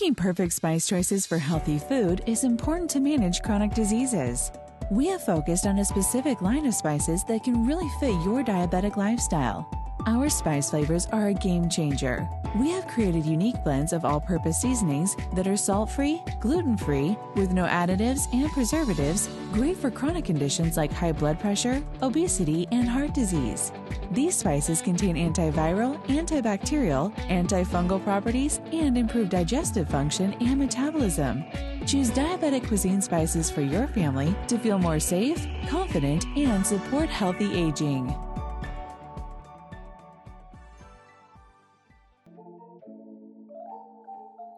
Making 0.00 0.14
perfect 0.14 0.54
spice 0.54 0.86
choices 0.86 1.26
for 1.26 1.36
healthy 1.36 1.78
food 1.78 2.22
is 2.24 2.44
important 2.44 2.88
to 2.90 3.00
manage 3.00 3.42
chronic 3.42 3.74
diseases. 3.74 4.50
We 4.90 5.08
have 5.08 5.22
focused 5.22 5.66
on 5.66 5.78
a 5.78 5.84
specific 5.84 6.40
line 6.40 6.64
of 6.64 6.72
spices 6.72 7.22
that 7.24 7.44
can 7.44 7.66
really 7.66 7.86
fit 8.00 8.14
your 8.24 8.42
diabetic 8.42 8.96
lifestyle. 8.96 9.68
Our 10.06 10.30
spice 10.30 10.70
flavors 10.70 11.06
are 11.12 11.28
a 11.28 11.34
game 11.34 11.68
changer. 11.68 12.28
We 12.58 12.70
have 12.70 12.88
created 12.88 13.26
unique 13.26 13.62
blends 13.62 13.92
of 13.92 14.04
all 14.04 14.20
purpose 14.20 14.60
seasonings 14.60 15.14
that 15.34 15.46
are 15.46 15.56
salt 15.56 15.90
free, 15.90 16.22
gluten 16.40 16.76
free, 16.76 17.16
with 17.36 17.52
no 17.52 17.66
additives 17.66 18.22
and 18.32 18.50
preservatives, 18.50 19.28
great 19.52 19.76
for 19.76 19.90
chronic 19.90 20.24
conditions 20.24 20.76
like 20.76 20.92
high 20.92 21.12
blood 21.12 21.38
pressure, 21.38 21.82
obesity, 22.02 22.66
and 22.72 22.88
heart 22.88 23.14
disease. 23.14 23.72
These 24.10 24.36
spices 24.36 24.82
contain 24.82 25.16
antiviral, 25.16 26.02
antibacterial, 26.06 27.14
antifungal 27.28 28.02
properties, 28.02 28.60
and 28.72 28.96
improve 28.98 29.28
digestive 29.28 29.88
function 29.88 30.34
and 30.40 30.58
metabolism. 30.58 31.44
Choose 31.86 32.10
diabetic 32.10 32.66
cuisine 32.66 33.02
spices 33.02 33.50
for 33.50 33.60
your 33.60 33.86
family 33.88 34.34
to 34.48 34.58
feel 34.58 34.78
more 34.78 34.98
safe, 34.98 35.46
confident, 35.68 36.24
and 36.36 36.66
support 36.66 37.08
healthy 37.08 37.54
aging. 37.54 38.14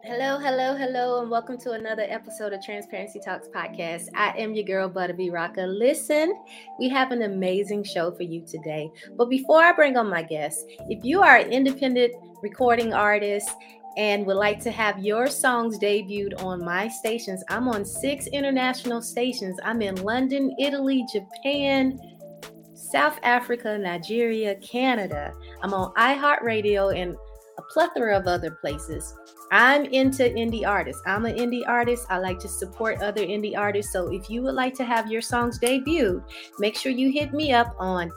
Hello, 0.05 0.37
hello, 0.37 0.75
hello, 0.75 1.21
and 1.21 1.31
welcome 1.31 1.57
to 1.59 1.71
another 1.71 2.05
episode 2.09 2.51
of 2.51 2.61
Transparency 2.61 3.21
Talks 3.23 3.47
Podcast. 3.47 4.09
I 4.13 4.37
am 4.37 4.53
your 4.53 4.65
girl, 4.65 4.89
Butta 4.89 5.15
B 5.15 5.29
Rocka. 5.29 5.65
Listen, 5.65 6.43
we 6.77 6.89
have 6.89 7.13
an 7.13 7.21
amazing 7.21 7.85
show 7.85 8.11
for 8.11 8.23
you 8.23 8.45
today. 8.45 8.91
But 9.15 9.29
before 9.29 9.63
I 9.63 9.71
bring 9.71 9.95
on 9.95 10.09
my 10.09 10.21
guests, 10.21 10.65
if 10.89 11.05
you 11.05 11.21
are 11.21 11.37
an 11.37 11.53
independent 11.53 12.15
recording 12.41 12.93
artist 12.93 13.49
and 13.95 14.25
would 14.25 14.35
like 14.35 14.59
to 14.63 14.71
have 14.71 14.99
your 14.99 15.27
songs 15.27 15.79
debuted 15.79 16.43
on 16.43 16.65
my 16.65 16.89
stations, 16.89 17.41
I'm 17.47 17.69
on 17.69 17.85
six 17.85 18.27
international 18.27 19.01
stations. 19.01 19.57
I'm 19.63 19.81
in 19.81 19.95
London, 19.95 20.53
Italy, 20.59 21.05
Japan, 21.13 21.97
South 22.73 23.17
Africa, 23.23 23.77
Nigeria, 23.77 24.55
Canada. 24.55 25.33
I'm 25.61 25.73
on 25.73 25.93
iHeartRadio 25.93 26.93
and 26.93 27.15
plethora 27.71 28.17
of 28.17 28.27
other 28.27 28.51
places. 28.51 29.15
I'm 29.51 29.85
into 29.85 30.23
indie 30.23 30.65
artists. 30.67 31.01
I'm 31.05 31.25
an 31.25 31.37
indie 31.37 31.67
artist. 31.67 32.07
I 32.09 32.17
like 32.17 32.39
to 32.39 32.47
support 32.47 33.01
other 33.01 33.21
indie 33.21 33.57
artists. 33.57 33.93
So 33.93 34.11
if 34.11 34.29
you 34.29 34.41
would 34.41 34.55
like 34.55 34.73
to 34.75 34.83
have 34.83 35.11
your 35.11 35.21
songs 35.21 35.59
debuted, 35.59 36.23
make 36.59 36.75
sure 36.75 36.91
you 36.91 37.11
hit 37.11 37.33
me 37.33 37.53
up 37.53 37.75
on 37.77 38.11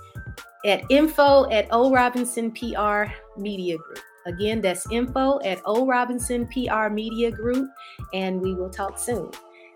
at 0.65 0.83
info 0.91 1.49
at 1.51 1.69
O 1.71 1.93
Robinson 1.93 2.51
PR 2.53 3.05
Media 3.37 3.77
Group. 3.77 4.01
Again, 4.27 4.61
that's 4.61 4.91
info 4.91 5.41
at 5.45 5.61
O 5.65 5.87
Robinson 5.87 6.49
PR 6.49 6.89
Media 6.89 7.31
Group, 7.31 7.71
and 8.13 8.41
we 8.41 8.55
will 8.55 8.71
talk 8.71 8.99
soon. 8.99 9.31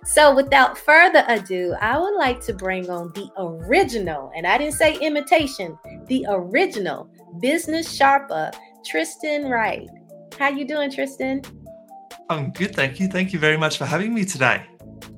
So, 0.04 0.34
without 0.34 0.78
further 0.78 1.25
ado, 1.28 1.75
I 1.81 1.98
would 1.98 2.16
like 2.16 2.41
to 2.42 2.54
bring 2.54 2.88
on 2.88 3.12
the 3.12 3.28
original, 3.37 4.32
and 4.34 4.47
I 4.47 4.56
didn't 4.56 4.75
say 4.75 4.97
imitation, 4.98 5.78
the 6.06 6.26
original 6.28 7.08
business 7.41 7.97
Sherpa, 7.97 8.52
Tristan 8.85 9.49
Wright. 9.49 9.89
How 10.39 10.49
you 10.49 10.67
doing, 10.67 10.91
Tristan? 10.91 11.43
I'm 12.29 12.51
good, 12.53 12.75
thank 12.75 13.01
you. 13.01 13.09
Thank 13.09 13.33
you 13.33 13.39
very 13.39 13.57
much 13.57 13.77
for 13.77 13.85
having 13.85 14.15
me 14.15 14.25
today. 14.25 14.65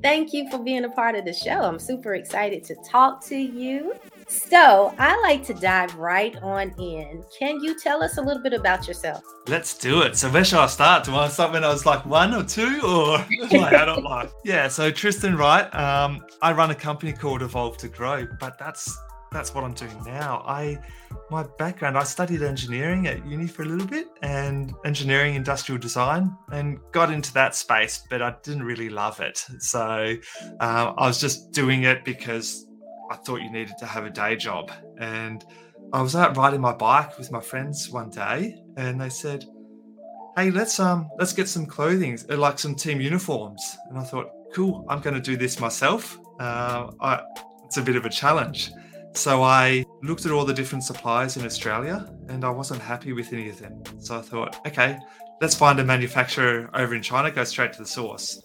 Thank 0.02 0.32
you 0.32 0.50
for 0.50 0.58
being 0.58 0.84
a 0.84 0.90
part 0.90 1.14
of 1.14 1.24
the 1.24 1.32
show. 1.32 1.62
I'm 1.62 1.78
super 1.78 2.14
excited 2.14 2.64
to 2.64 2.74
talk 2.88 3.24
to 3.26 3.36
you. 3.36 3.94
So, 4.26 4.94
I 4.98 5.20
like 5.20 5.44
to 5.46 5.54
dive 5.54 5.94
right 5.96 6.34
on 6.42 6.70
in. 6.80 7.22
Can 7.38 7.62
you 7.62 7.78
tell 7.78 8.02
us 8.02 8.16
a 8.16 8.22
little 8.22 8.42
bit 8.42 8.52
about 8.52 8.88
yourself? 8.88 9.22
Let's 9.46 9.76
do 9.76 10.00
it. 10.02 10.16
So 10.16 10.30
where 10.30 10.44
shall 10.44 10.62
I 10.62 10.66
start? 10.66 11.04
Do 11.04 11.14
I 11.14 11.28
start 11.28 11.52
when 11.52 11.64
I 11.64 11.68
was 11.68 11.84
like 11.84 12.04
one 12.06 12.32
or 12.32 12.42
two 12.42 12.80
or 12.82 13.18
my 13.52 13.70
adult 13.70 14.02
life? 14.02 14.32
Yeah, 14.44 14.68
so 14.68 14.90
Tristan 14.90 15.36
Wright, 15.36 15.72
um, 15.74 16.24
I 16.40 16.52
run 16.52 16.70
a 16.70 16.74
company 16.74 17.12
called 17.12 17.42
Evolve 17.42 17.76
to 17.78 17.88
Grow, 17.88 18.26
but 18.40 18.58
that's 18.58 18.96
that's 19.32 19.54
what 19.54 19.64
I'm 19.64 19.74
doing 19.74 19.96
now. 20.04 20.42
I 20.46 20.78
my 21.30 21.44
background, 21.58 21.96
I 21.96 22.04
studied 22.04 22.42
engineering 22.42 23.06
at 23.06 23.26
uni 23.26 23.46
for 23.46 23.62
a 23.62 23.66
little 23.66 23.86
bit 23.86 24.08
and 24.22 24.72
engineering 24.84 25.34
industrial 25.34 25.80
design 25.80 26.36
and 26.52 26.78
got 26.92 27.10
into 27.10 27.32
that 27.34 27.54
space, 27.54 28.04
but 28.10 28.20
I 28.20 28.34
didn't 28.42 28.64
really 28.64 28.90
love 28.90 29.20
it. 29.20 29.44
So 29.58 30.16
uh, 30.60 30.92
I 30.96 31.06
was 31.06 31.20
just 31.20 31.52
doing 31.52 31.84
it 31.84 32.04
because 32.04 32.66
I 33.10 33.16
thought 33.16 33.40
you 33.40 33.50
needed 33.50 33.78
to 33.78 33.86
have 33.86 34.04
a 34.04 34.10
day 34.10 34.36
job. 34.36 34.70
And 34.98 35.44
I 35.92 36.02
was 36.02 36.14
out 36.16 36.36
riding 36.36 36.60
my 36.60 36.72
bike 36.72 37.18
with 37.18 37.30
my 37.32 37.40
friends 37.40 37.90
one 37.90 38.10
day 38.10 38.62
and 38.76 39.00
they 39.00 39.08
said, 39.08 39.44
Hey, 40.36 40.50
let's 40.50 40.80
um 40.80 41.10
let's 41.18 41.34
get 41.34 41.46
some 41.46 41.66
clothing, 41.66 42.18
uh, 42.30 42.38
like 42.38 42.58
some 42.58 42.74
team 42.74 43.00
uniforms. 43.00 43.76
And 43.90 43.98
I 43.98 44.02
thought, 44.02 44.30
cool, 44.54 44.86
I'm 44.88 45.00
gonna 45.00 45.20
do 45.20 45.36
this 45.36 45.60
myself. 45.60 46.18
Uh, 46.40 46.90
I, 47.00 47.22
it's 47.64 47.76
a 47.76 47.82
bit 47.82 47.96
of 47.96 48.06
a 48.06 48.10
challenge. 48.10 48.70
So 49.14 49.42
I 49.42 49.84
looked 50.02 50.24
at 50.24 50.32
all 50.32 50.44
the 50.44 50.54
different 50.54 50.84
suppliers 50.84 51.36
in 51.36 51.44
Australia 51.44 52.10
and 52.28 52.44
I 52.44 52.50
wasn't 52.50 52.80
happy 52.80 53.12
with 53.12 53.32
any 53.32 53.48
of 53.48 53.58
them. 53.58 53.82
So 53.98 54.18
I 54.18 54.22
thought, 54.22 54.66
okay, 54.66 54.98
let's 55.40 55.54
find 55.54 55.78
a 55.80 55.84
manufacturer 55.84 56.70
over 56.74 56.94
in 56.94 57.02
China, 57.02 57.30
go 57.30 57.44
straight 57.44 57.72
to 57.74 57.78
the 57.80 57.86
source. 57.88 58.42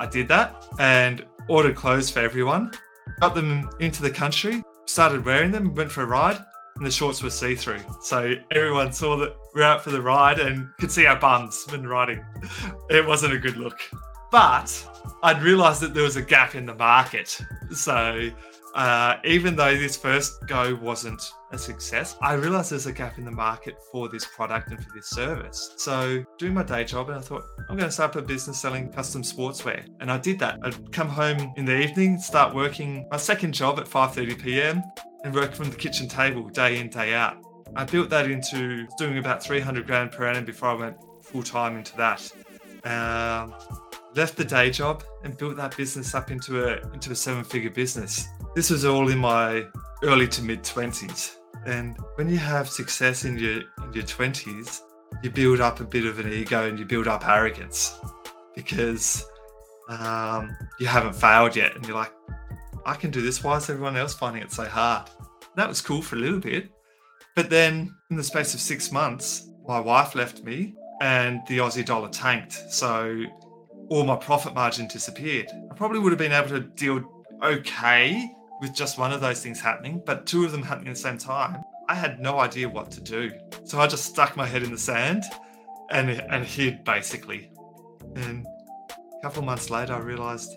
I 0.00 0.06
did 0.06 0.28
that 0.28 0.64
and 0.78 1.24
ordered 1.48 1.76
clothes 1.76 2.10
for 2.10 2.20
everyone, 2.20 2.72
got 3.20 3.34
them 3.34 3.68
into 3.80 4.02
the 4.02 4.10
country, 4.10 4.62
started 4.86 5.24
wearing 5.24 5.50
them, 5.50 5.74
went 5.74 5.90
for 5.90 6.02
a 6.02 6.06
ride, 6.06 6.38
and 6.76 6.86
the 6.86 6.90
shorts 6.90 7.22
were 7.22 7.30
see 7.30 7.54
through. 7.54 7.80
So 8.02 8.34
everyone 8.50 8.92
saw 8.92 9.16
that 9.18 9.36
we're 9.54 9.62
out 9.62 9.82
for 9.82 9.90
the 9.90 10.00
ride 10.00 10.38
and 10.38 10.68
could 10.78 10.90
see 10.90 11.06
our 11.06 11.18
bums 11.18 11.64
when 11.70 11.86
riding. 11.86 12.24
It 12.90 13.04
wasn't 13.06 13.34
a 13.34 13.38
good 13.38 13.56
look. 13.56 13.80
But 14.30 14.86
I'd 15.22 15.42
realized 15.42 15.80
that 15.82 15.94
there 15.94 16.02
was 16.02 16.16
a 16.16 16.22
gap 16.22 16.54
in 16.54 16.66
the 16.66 16.74
market. 16.74 17.38
So 17.72 18.30
uh, 18.76 19.18
even 19.24 19.56
though 19.56 19.74
this 19.74 19.96
first 19.96 20.46
go 20.46 20.74
wasn't 20.82 21.32
a 21.50 21.56
success, 21.56 22.14
I 22.20 22.34
realized 22.34 22.70
there's 22.70 22.84
a 22.84 22.92
gap 22.92 23.16
in 23.16 23.24
the 23.24 23.30
market 23.30 23.78
for 23.90 24.10
this 24.10 24.26
product 24.26 24.70
and 24.70 24.78
for 24.84 24.90
this 24.94 25.08
service. 25.08 25.72
So, 25.78 26.22
doing 26.36 26.52
my 26.52 26.62
day 26.62 26.84
job, 26.84 27.08
and 27.08 27.18
I 27.18 27.22
thought, 27.22 27.44
I'm 27.70 27.78
going 27.78 27.88
to 27.88 27.90
start 27.90 28.10
up 28.10 28.22
a 28.22 28.26
business 28.26 28.60
selling 28.60 28.92
custom 28.92 29.22
sportswear. 29.22 29.88
And 30.00 30.12
I 30.12 30.18
did 30.18 30.38
that. 30.40 30.58
I'd 30.62 30.92
come 30.92 31.08
home 31.08 31.54
in 31.56 31.64
the 31.64 31.74
evening, 31.74 32.18
start 32.18 32.54
working 32.54 33.08
my 33.10 33.16
second 33.16 33.54
job 33.54 33.78
at 33.80 33.86
5:30 33.86 34.42
p.m. 34.42 34.82
and 35.24 35.34
work 35.34 35.54
from 35.54 35.70
the 35.70 35.76
kitchen 35.76 36.06
table 36.06 36.46
day 36.50 36.78
in, 36.78 36.90
day 36.90 37.14
out. 37.14 37.42
I 37.74 37.84
built 37.84 38.10
that 38.10 38.30
into 38.30 38.86
doing 38.98 39.16
about 39.16 39.42
300 39.42 39.86
grand 39.86 40.12
per 40.12 40.26
annum 40.26 40.44
before 40.44 40.68
I 40.68 40.74
went 40.74 40.96
full 41.22 41.42
time 41.42 41.78
into 41.78 41.96
that. 41.96 42.30
Um, 42.84 43.54
left 44.14 44.36
the 44.36 44.44
day 44.44 44.70
job 44.70 45.02
and 45.24 45.36
built 45.36 45.56
that 45.56 45.76
business 45.76 46.14
up 46.14 46.30
into 46.30 46.64
a 46.64 46.92
into 46.92 47.12
a 47.12 47.14
seven 47.14 47.42
figure 47.42 47.70
business. 47.70 48.26
This 48.56 48.70
was 48.70 48.86
all 48.86 49.10
in 49.10 49.18
my 49.18 49.66
early 50.02 50.26
to 50.28 50.42
mid 50.42 50.62
20s. 50.62 51.36
And 51.66 51.94
when 52.14 52.30
you 52.30 52.38
have 52.38 52.70
success 52.70 53.26
in 53.26 53.36
your 53.36 53.56
in 53.84 53.92
your 53.92 54.04
20s, 54.04 54.80
you 55.22 55.28
build 55.28 55.60
up 55.60 55.80
a 55.80 55.84
bit 55.84 56.06
of 56.06 56.18
an 56.18 56.32
ego 56.32 56.66
and 56.66 56.78
you 56.78 56.86
build 56.86 57.06
up 57.06 57.28
arrogance 57.28 58.00
because 58.54 59.26
um, 59.90 60.56
you 60.80 60.86
haven't 60.86 61.12
failed 61.12 61.54
yet. 61.54 61.76
And 61.76 61.86
you're 61.86 61.98
like, 61.98 62.14
I 62.86 62.94
can 62.94 63.10
do 63.10 63.20
this. 63.20 63.44
Why 63.44 63.58
is 63.58 63.68
everyone 63.68 63.98
else 63.98 64.14
finding 64.14 64.40
it 64.40 64.50
so 64.50 64.64
hard? 64.64 65.10
That 65.56 65.68
was 65.68 65.82
cool 65.82 66.00
for 66.00 66.16
a 66.16 66.18
little 66.18 66.40
bit. 66.40 66.70
But 67.34 67.50
then 67.50 67.94
in 68.08 68.16
the 68.16 68.24
space 68.24 68.54
of 68.54 68.60
six 68.60 68.90
months, 68.90 69.50
my 69.68 69.80
wife 69.80 70.14
left 70.14 70.44
me 70.44 70.74
and 71.02 71.42
the 71.46 71.58
Aussie 71.58 71.84
dollar 71.84 72.08
tanked. 72.08 72.54
So 72.70 73.22
all 73.90 74.04
my 74.04 74.16
profit 74.16 74.54
margin 74.54 74.88
disappeared. 74.88 75.48
I 75.70 75.74
probably 75.74 75.98
would 75.98 76.10
have 76.10 76.18
been 76.18 76.32
able 76.32 76.48
to 76.48 76.60
deal 76.60 77.04
okay 77.42 78.32
with 78.60 78.74
just 78.74 78.98
one 78.98 79.12
of 79.12 79.20
those 79.20 79.42
things 79.42 79.60
happening, 79.60 80.02
but 80.04 80.26
two 80.26 80.44
of 80.44 80.52
them 80.52 80.62
happening 80.62 80.88
at 80.88 80.94
the 80.94 81.00
same 81.00 81.18
time, 81.18 81.62
I 81.88 81.94
had 81.94 82.20
no 82.20 82.40
idea 82.40 82.68
what 82.68 82.90
to 82.92 83.00
do. 83.00 83.30
So 83.64 83.78
I 83.78 83.86
just 83.86 84.04
stuck 84.04 84.36
my 84.36 84.46
head 84.46 84.62
in 84.62 84.72
the 84.72 84.78
sand 84.78 85.24
and 85.90 86.10
and 86.10 86.44
hid 86.44 86.84
basically. 86.84 87.50
And 88.16 88.46
a 88.88 89.22
couple 89.22 89.42
months 89.42 89.70
later, 89.70 89.94
I 89.94 89.98
realized, 89.98 90.52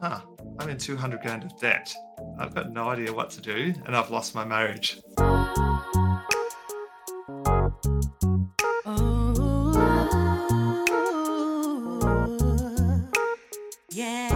huh, 0.00 0.20
I'm 0.58 0.68
in 0.68 0.78
200 0.78 1.20
grand 1.20 1.44
of 1.44 1.58
debt. 1.60 1.94
I've 2.38 2.54
got 2.54 2.70
no 2.70 2.88
idea 2.88 3.12
what 3.12 3.30
to 3.30 3.40
do, 3.40 3.74
and 3.84 3.96
I've 3.96 4.10
lost 4.10 4.34
my 4.34 4.44
marriage. 4.44 4.98
Oh, 8.88 9.26
Listen, 13.96 14.35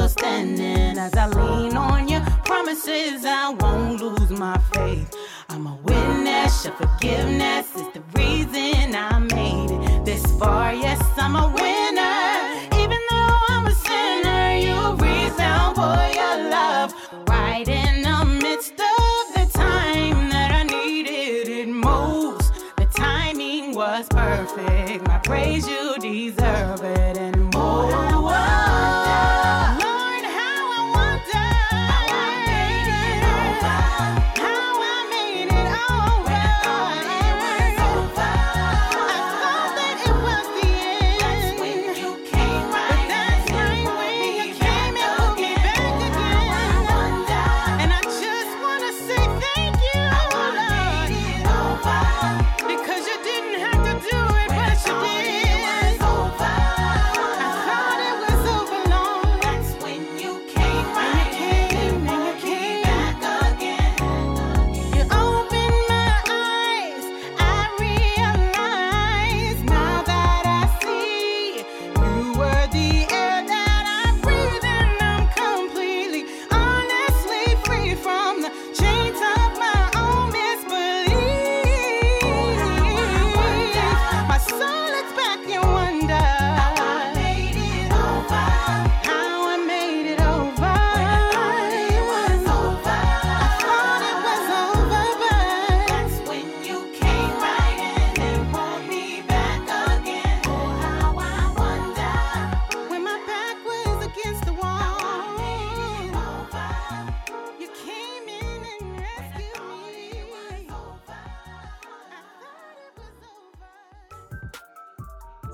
still 0.00 0.08
standing 0.08 0.98
as 0.98 1.14
I 1.14 1.26
lean 1.26 1.76
on 1.76 2.08
your 2.08 2.22
promises. 2.44 3.24
I 3.24 3.50
won't 3.50 4.00
lose 4.00 4.30
my 4.30 4.56
faith. 4.72 5.14
I'm 5.48 5.66
a 5.66 5.74
witness, 5.82 6.64
your 6.64 6.74
forgiveness 6.74 7.66
is 7.74 7.88
the 7.92 8.02
reason 8.14 8.94
I 8.94 9.18
made 9.18 9.70
it 9.70 10.04
this 10.04 10.24
far. 10.38 10.72
Yes, 10.72 11.02
I'm 11.18 11.36
a 11.36 11.48
winner. 11.48 11.99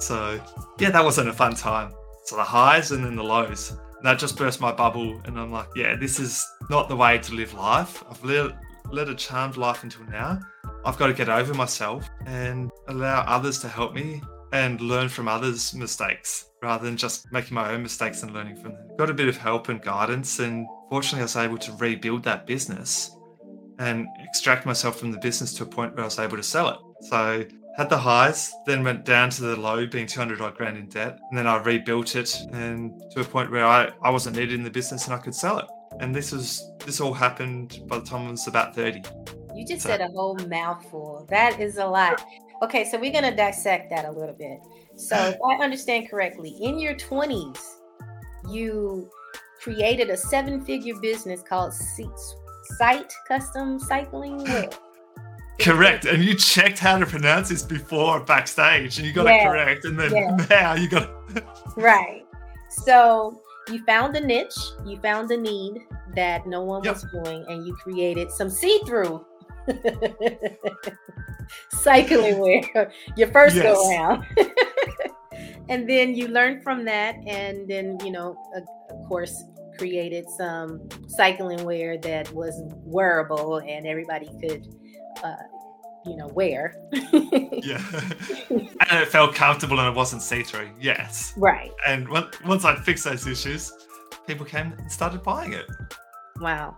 So 0.06 0.40
yeah, 0.78 0.90
that 0.90 1.02
wasn't 1.02 1.28
a 1.28 1.32
fun 1.32 1.54
time. 1.54 1.92
So 2.24 2.36
the 2.36 2.44
highs 2.44 2.92
and 2.92 3.04
then 3.04 3.16
the 3.16 3.24
lows. 3.24 3.70
And 3.70 4.04
that 4.04 4.20
just 4.20 4.36
burst 4.36 4.60
my 4.60 4.70
bubble, 4.70 5.20
and 5.24 5.38
I'm 5.38 5.50
like, 5.50 5.68
yeah, 5.74 5.96
this 5.96 6.20
is 6.20 6.46
not 6.70 6.88
the 6.88 6.94
way 6.94 7.18
to 7.18 7.34
live 7.34 7.54
life. 7.54 8.04
I've 8.08 8.22
led, 8.22 8.56
led 8.92 9.08
a 9.08 9.14
charmed 9.14 9.56
life 9.56 9.82
until 9.82 10.04
now. 10.04 10.38
I've 10.84 10.96
got 10.96 11.08
to 11.08 11.12
get 11.12 11.28
over 11.28 11.54
myself 11.54 12.08
and 12.26 12.70
allow 12.88 13.22
others 13.22 13.58
to 13.60 13.68
help 13.68 13.94
me 13.94 14.22
and 14.52 14.80
learn 14.80 15.08
from 15.08 15.26
others' 15.26 15.74
mistakes 15.74 16.50
rather 16.62 16.84
than 16.84 16.96
just 16.96 17.32
making 17.32 17.54
my 17.54 17.72
own 17.72 17.82
mistakes 17.82 18.22
and 18.22 18.32
learning 18.32 18.56
from 18.56 18.74
them. 18.74 18.88
Got 18.96 19.10
a 19.10 19.14
bit 19.14 19.26
of 19.26 19.36
help 19.36 19.70
and 19.70 19.82
guidance, 19.82 20.38
and 20.38 20.66
fortunately, 20.88 21.20
I 21.20 21.24
was 21.24 21.36
able 21.36 21.58
to 21.58 21.72
rebuild 21.72 22.22
that 22.24 22.46
business 22.46 23.10
and 23.80 24.06
extract 24.20 24.66
myself 24.66 25.00
from 25.00 25.10
the 25.10 25.18
business 25.18 25.52
to 25.54 25.64
a 25.64 25.66
point 25.66 25.94
where 25.94 26.02
I 26.02 26.06
was 26.06 26.18
able 26.20 26.36
to 26.36 26.42
sell 26.42 26.68
it. 26.68 26.78
So 27.06 27.44
had 27.76 27.90
the 27.90 27.98
highs, 27.98 28.54
then 28.64 28.82
went 28.82 29.04
down 29.04 29.30
to 29.30 29.42
the 29.42 29.56
low, 29.56 29.86
being 29.86 30.06
200 30.06 30.40
odd 30.40 30.56
grand 30.56 30.78
in 30.78 30.88
debt. 30.88 31.18
And 31.28 31.38
then 31.38 31.46
I 31.46 31.56
rebuilt 31.62 32.16
it 32.16 32.34
and 32.52 33.02
to 33.12 33.20
a 33.20 33.24
point 33.24 33.50
where 33.50 33.66
I, 33.66 33.90
I 34.02 34.10
wasn't 34.10 34.36
needed 34.36 34.54
in 34.54 34.64
the 34.64 34.70
business 34.70 35.06
and 35.06 35.14
I 35.14 35.18
could 35.18 35.34
sell 35.34 35.58
it. 35.58 35.66
And 36.00 36.14
this 36.14 36.32
was 36.32 36.70
this 36.84 37.00
all 37.00 37.12
happened 37.12 37.82
by 37.86 37.98
the 37.98 38.04
time 38.04 38.28
I 38.28 38.30
was 38.30 38.46
about 38.46 38.74
30. 38.74 39.02
You 39.54 39.66
just 39.66 39.82
So- 39.82 39.90
said 39.90 40.00
a 40.00 40.08
whole 40.08 40.36
mouthful. 40.48 41.26
That 41.30 41.60
is 41.60 41.76
a 41.76 41.86
lot. 41.86 42.24
Okay, 42.62 42.88
so 42.88 42.98
we're 42.98 43.12
gonna 43.12 43.36
dissect 43.36 43.90
that 43.90 44.06
a 44.06 44.10
little 44.10 44.34
bit. 44.34 44.58
So 44.96 45.14
uh-huh. 45.14 45.32
if 45.34 45.60
I 45.60 45.62
understand 45.62 46.08
correctly, 46.08 46.56
in 46.60 46.78
your 46.78 46.94
20s, 46.94 47.58
you 48.48 49.10
created 49.60 50.08
a 50.08 50.16
seven-figure 50.16 50.94
business 51.00 51.42
called 51.42 51.74
Site 51.74 53.12
Custom 53.28 53.78
Cycling. 53.78 54.38
Wear. 54.44 54.70
Correct. 55.60 56.04
And 56.04 56.22
you 56.22 56.34
checked 56.34 56.78
how 56.78 56.98
to 56.98 57.06
pronounce 57.06 57.48
this 57.48 57.62
before 57.62 58.20
backstage 58.20 58.98
and 58.98 59.06
you 59.06 59.12
got 59.12 59.26
Yeah. 59.26 59.42
it 59.42 59.44
correct. 59.48 59.84
And 59.84 59.98
then 59.98 60.14
Yeah. 60.14 60.36
now 60.50 60.74
you 60.74 60.88
got 60.88 61.10
it. 61.34 61.44
Right. 61.76 62.24
So 62.68 63.40
you 63.70 63.82
found 63.84 64.14
a 64.16 64.20
niche, 64.20 64.54
you 64.84 64.98
found 64.98 65.30
a 65.30 65.36
need 65.36 65.80
that 66.14 66.46
no 66.46 66.62
one 66.62 66.84
Yep. 66.84 66.94
was 66.94 67.06
doing, 67.12 67.44
and 67.48 67.66
you 67.66 67.74
created 67.76 68.30
some 68.30 68.48
see-through 68.50 69.24
cycling 71.70 72.38
wear 72.38 72.90
your 73.16 73.28
first 73.28 73.56
go 73.56 73.90
around. 73.90 74.24
and 75.68 75.88
then 75.88 76.14
you 76.14 76.28
learned 76.28 76.62
from 76.62 76.84
that, 76.84 77.16
and 77.26 77.68
then 77.68 77.98
you 78.04 78.10
know, 78.10 78.36
of 78.54 79.08
course, 79.08 79.42
created 79.78 80.24
some 80.36 80.88
cycling 81.08 81.64
wear 81.64 81.98
that 81.98 82.32
was 82.32 82.54
wearable 82.84 83.58
and 83.58 83.86
everybody 83.86 84.26
could, 84.40 84.66
uh, 85.22 85.36
you 86.04 86.16
know, 86.16 86.28
where. 86.28 86.76
Yeah. 86.92 87.82
and 88.50 89.02
it 89.02 89.08
felt 89.08 89.34
comfortable 89.34 89.80
and 89.80 89.88
it 89.88 89.94
wasn't 89.96 90.22
see 90.22 90.42
through. 90.42 90.70
Yes. 90.80 91.34
right. 91.36 91.72
And 91.86 92.08
once 92.08 92.64
I'd 92.64 92.78
fixed 92.78 93.04
those 93.04 93.26
issues, 93.26 93.72
people 94.26 94.46
came 94.46 94.72
and 94.72 94.90
started 94.90 95.22
buying 95.22 95.52
it. 95.52 95.66
Wow. 96.40 96.76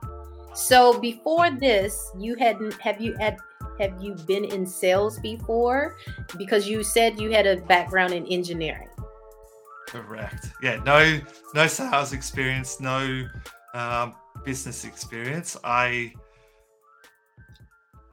So 0.55 0.99
before 0.99 1.51
this, 1.51 2.11
you 2.19 2.35
hadn't 2.37 2.75
have 2.81 3.01
you 3.01 3.15
had 3.19 3.37
have 3.79 4.03
you 4.03 4.15
been 4.15 4.45
in 4.45 4.67
sales 4.67 5.19
before? 5.21 5.97
Because 6.37 6.69
you 6.69 6.83
said 6.83 7.21
you 7.21 7.31
had 7.31 7.47
a 7.47 7.59
background 7.59 8.13
in 8.13 8.27
engineering. 8.27 8.89
Correct. 9.87 10.49
Yeah. 10.63 10.83
No. 10.85 11.21
No 11.55 11.67
sales 11.67 12.13
experience. 12.13 12.81
No 12.81 13.27
um, 13.75 14.15
business 14.45 14.85
experience. 14.85 15.57
I. 15.65 16.13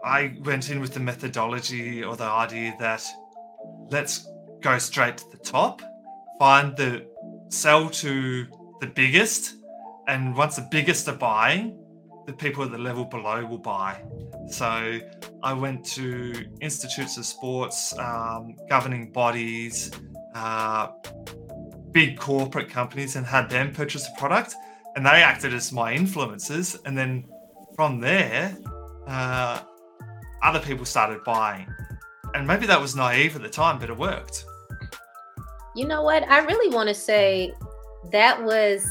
I 0.05 0.37
went 0.43 0.69
in 0.69 0.79
with 0.79 0.93
the 0.93 0.99
methodology 0.99 2.03
or 2.03 2.15
the 2.15 2.25
idea 2.25 2.75
that 2.79 3.03
let's 3.89 4.29
go 4.61 4.77
straight 4.77 5.17
to 5.17 5.31
the 5.31 5.37
top, 5.37 5.81
find 6.37 6.77
the 6.77 7.07
sell 7.49 7.89
to 7.89 8.45
the 8.81 8.87
biggest, 8.87 9.55
and 10.07 10.35
once 10.35 10.57
the 10.57 10.67
biggest 10.69 11.07
are 11.09 11.15
buying, 11.15 11.79
the 12.27 12.33
people 12.33 12.63
at 12.63 12.71
the 12.71 12.77
level 12.77 13.03
below 13.05 13.43
will 13.45 13.57
buy. 13.57 13.99
So 14.47 14.99
I 15.41 15.53
went 15.53 15.83
to 15.97 16.45
institutes 16.61 17.17
of 17.17 17.25
sports, 17.25 17.97
um, 17.97 18.55
governing 18.69 19.11
bodies, 19.11 19.89
uh, 20.35 20.89
big 21.91 22.19
corporate 22.19 22.69
companies, 22.69 23.15
and 23.15 23.25
had 23.25 23.49
them 23.49 23.73
purchase 23.73 24.07
a 24.07 24.19
product, 24.19 24.53
and 24.95 25.03
they 25.03 25.23
acted 25.23 25.51
as 25.51 25.71
my 25.71 25.95
influencers. 25.95 26.77
And 26.85 26.95
then 26.95 27.25
from 27.75 27.99
there, 27.99 28.55
uh, 29.07 29.61
other 30.45 30.59
people 30.59 30.85
started 30.85 31.23
buying. 31.23 31.67
And 32.33 32.45
maybe 32.47 32.65
that 32.67 32.79
was 32.79 32.95
naive 32.95 33.35
at 33.35 33.41
the 33.41 33.49
time, 33.49 33.79
but 33.79 33.89
it 33.89 33.97
worked. 33.97 34.45
You 35.75 35.87
know 35.87 36.03
what? 36.03 36.23
I 36.29 36.39
really 36.39 36.73
want 36.73 36.89
to 36.89 36.95
say 36.95 37.53
that 38.11 38.41
was 38.43 38.85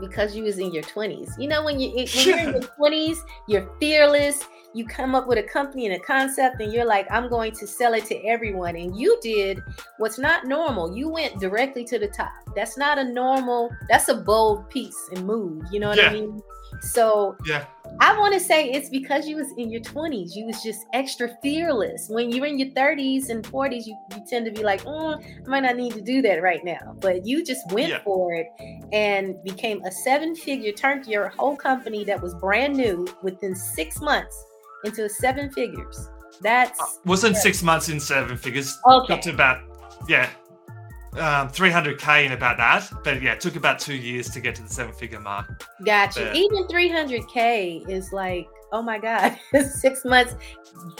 because 0.00 0.34
you 0.36 0.44
was 0.44 0.58
in 0.58 0.72
your 0.72 0.82
20s. 0.82 1.30
You 1.38 1.48
know 1.48 1.64
when 1.64 1.80
you 1.80 1.90
when 1.90 2.26
you're 2.26 2.38
in 2.38 2.52
your 2.52 2.60
20s, 2.80 3.18
you're 3.46 3.70
fearless. 3.80 4.42
You 4.74 4.86
come 4.86 5.14
up 5.14 5.26
with 5.26 5.38
a 5.38 5.42
company 5.42 5.86
and 5.86 5.94
a 5.96 5.98
concept 5.98 6.60
and 6.60 6.72
you're 6.72 6.84
like, 6.84 7.06
I'm 7.10 7.28
going 7.28 7.52
to 7.52 7.66
sell 7.66 7.94
it 7.94 8.04
to 8.06 8.16
everyone. 8.24 8.76
And 8.76 8.94
you 8.96 9.18
did 9.22 9.62
what's 9.96 10.18
not 10.18 10.46
normal. 10.46 10.94
You 10.96 11.08
went 11.08 11.40
directly 11.40 11.84
to 11.86 11.98
the 11.98 12.08
top. 12.08 12.30
That's 12.54 12.76
not 12.76 12.98
a 12.98 13.04
normal, 13.04 13.70
that's 13.88 14.08
a 14.08 14.14
bold 14.14 14.68
piece 14.68 15.08
and 15.14 15.26
move. 15.26 15.64
You 15.72 15.80
know 15.80 15.88
what 15.88 15.96
Yeah. 15.98 16.10
I 16.10 16.12
mean? 16.12 16.42
So 16.80 17.36
Yeah. 17.46 17.64
I 18.00 18.16
want 18.18 18.32
to 18.34 18.40
say 18.40 18.70
it's 18.70 18.88
because 18.88 19.26
you 19.26 19.36
was 19.36 19.52
in 19.58 19.70
your 19.70 19.80
20s. 19.80 20.34
You 20.36 20.46
was 20.46 20.62
just 20.62 20.86
extra 20.92 21.36
fearless. 21.42 22.08
When 22.08 22.30
you're 22.30 22.46
in 22.46 22.58
your 22.58 22.68
30s 22.68 23.28
and 23.28 23.42
40s, 23.44 23.86
you, 23.86 23.96
you 24.14 24.22
tend 24.28 24.46
to 24.46 24.52
be 24.52 24.62
like, 24.62 24.82
mm, 24.84 25.20
I 25.44 25.48
might 25.48 25.60
not 25.64 25.76
need 25.76 25.94
to 25.94 26.00
do 26.00 26.22
that 26.22 26.40
right 26.42 26.64
now. 26.64 26.96
But 27.00 27.26
you 27.26 27.44
just 27.44 27.70
went 27.72 27.88
Yeah. 27.88 28.02
for 28.04 28.34
it 28.34 28.46
and 28.92 29.42
became 29.42 29.82
a 29.84 29.90
seven 29.90 30.36
figure, 30.36 30.70
turned 30.72 31.06
your 31.06 31.28
whole 31.28 31.56
company 31.56 32.04
that 32.04 32.22
was 32.22 32.34
brand 32.34 32.76
new 32.76 33.06
within 33.22 33.54
six 33.56 34.00
months 34.00 34.36
into 34.84 35.04
a 35.04 35.08
seven 35.08 35.50
figures. 35.50 36.08
That's 36.40 36.80
Uh, 36.80 36.84
wasn't 37.04 37.36
six 37.36 37.64
months 37.64 37.88
in 37.88 37.98
seven 37.98 38.36
figures. 38.36 38.78
Okay. 38.86 39.14
Got 39.14 39.22
to 39.22 39.30
about, 39.30 39.58
yeah, 40.08 40.28
um, 41.18 41.48
300K 41.48 42.26
in 42.26 42.32
about 42.32 42.56
that. 42.58 42.90
But 43.04 43.20
yeah, 43.22 43.32
it 43.32 43.40
took 43.40 43.56
about 43.56 43.78
two 43.78 43.94
years 43.94 44.28
to 44.30 44.40
get 44.40 44.54
to 44.56 44.62
the 44.62 44.68
seven 44.68 44.92
figure 44.92 45.20
mark. 45.20 45.64
Gotcha. 45.84 46.20
Yeah. 46.20 46.34
Even 46.34 46.66
300K 46.68 47.88
is 47.88 48.12
like, 48.12 48.48
oh 48.72 48.82
my 48.82 48.98
God, 48.98 49.38
six 49.70 50.04
months. 50.04 50.34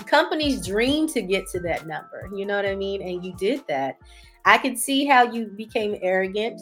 Companies 0.07 0.67
dream 0.67 1.07
to 1.09 1.23
get 1.23 1.47
to 1.49 1.61
that 1.61 1.87
number. 1.87 2.29
You 2.35 2.47
know 2.47 2.57
what 2.57 2.67
I 2.67 2.75
mean? 2.75 3.03
And 3.03 3.25
you 3.25 3.35
did 3.37 3.63
that. 3.69 3.97
I 4.45 4.59
could 4.59 4.79
see 4.79 5.05
how 5.05 5.31
you 5.31 5.47
became 5.57 5.97
arrogant 6.03 6.61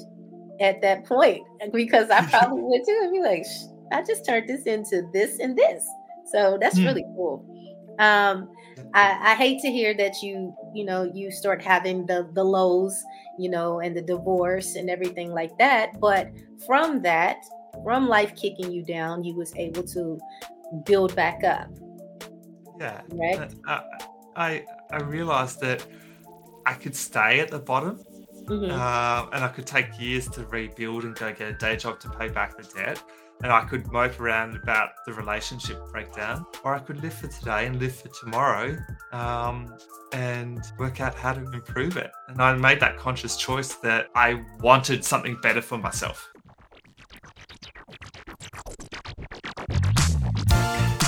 at 0.60 0.80
that 0.82 1.04
point 1.04 1.42
because 1.72 2.10
I 2.10 2.24
probably 2.26 2.62
would 2.64 2.82
too. 2.86 3.00
I'd 3.04 3.12
be 3.12 3.20
like, 3.20 3.44
"Sh- 3.44 3.68
I 3.92 4.02
just 4.02 4.24
turned 4.26 4.48
this 4.48 4.62
into 4.64 5.08
this 5.12 5.38
and 5.38 5.56
this. 5.56 5.84
So 6.32 6.58
that's 6.60 6.78
Hmm. 6.78 6.86
really 6.86 7.04
cool. 7.14 7.44
Um, 7.98 8.48
I, 8.96 9.32
I 9.32 9.34
hate 9.34 9.60
to 9.60 9.70
hear 9.70 9.94
that 9.94 10.22
you, 10.22 10.56
you 10.72 10.84
know, 10.84 11.02
you 11.04 11.30
start 11.30 11.62
having 11.62 12.06
the 12.06 12.28
the 12.32 12.42
lows, 12.42 13.04
you 13.38 13.50
know, 13.50 13.80
and 13.80 13.94
the 13.94 14.00
divorce 14.00 14.74
and 14.74 14.88
everything 14.88 15.32
like 15.32 15.56
that. 15.58 16.00
But 16.00 16.32
from 16.66 17.02
that, 17.02 17.36
from 17.84 18.08
life 18.08 18.34
kicking 18.34 18.72
you 18.72 18.82
down, 18.82 19.22
you 19.22 19.34
was 19.36 19.54
able 19.56 19.82
to 19.82 20.18
build 20.84 21.14
back 21.14 21.44
up, 21.44 21.68
Yeah. 22.80 23.02
right? 23.12 23.54
Uh, 23.68 23.80
I, 24.34 24.64
I 24.90 25.00
realized 25.00 25.60
that 25.60 25.86
I 26.64 26.74
could 26.74 26.96
stay 26.96 27.40
at 27.40 27.50
the 27.50 27.58
bottom 27.58 28.00
Mhm. 28.46 28.70
um, 28.70 29.28
and 29.32 29.44
I 29.44 29.48
could 29.48 29.66
take 29.66 29.98
years 30.00 30.28
to 30.30 30.44
rebuild 30.46 31.04
and 31.04 31.14
go 31.14 31.32
get 31.32 31.48
a 31.48 31.52
day 31.52 31.76
job 31.76 32.00
to 32.00 32.08
pay 32.08 32.28
back 32.28 32.56
the 32.56 32.64
debt. 32.64 33.02
And 33.42 33.52
I 33.52 33.64
could 33.64 33.90
mope 33.92 34.18
around 34.18 34.56
about 34.56 34.90
the 35.04 35.12
relationship 35.12 35.78
breakdown, 35.92 36.46
or 36.64 36.74
I 36.74 36.78
could 36.78 37.02
live 37.02 37.12
for 37.12 37.28
today 37.28 37.66
and 37.66 37.78
live 37.78 37.94
for 37.94 38.08
tomorrow 38.08 38.76
um, 39.12 39.76
and 40.12 40.60
work 40.78 41.00
out 41.00 41.14
how 41.14 41.34
to 41.34 41.40
improve 41.52 41.96
it. 41.96 42.10
And 42.28 42.40
I 42.40 42.54
made 42.54 42.80
that 42.80 42.96
conscious 42.96 43.36
choice 43.36 43.74
that 43.76 44.08
I 44.14 44.42
wanted 44.60 45.04
something 45.04 45.36
better 45.42 45.60
for 45.60 45.76
myself. 45.76 46.30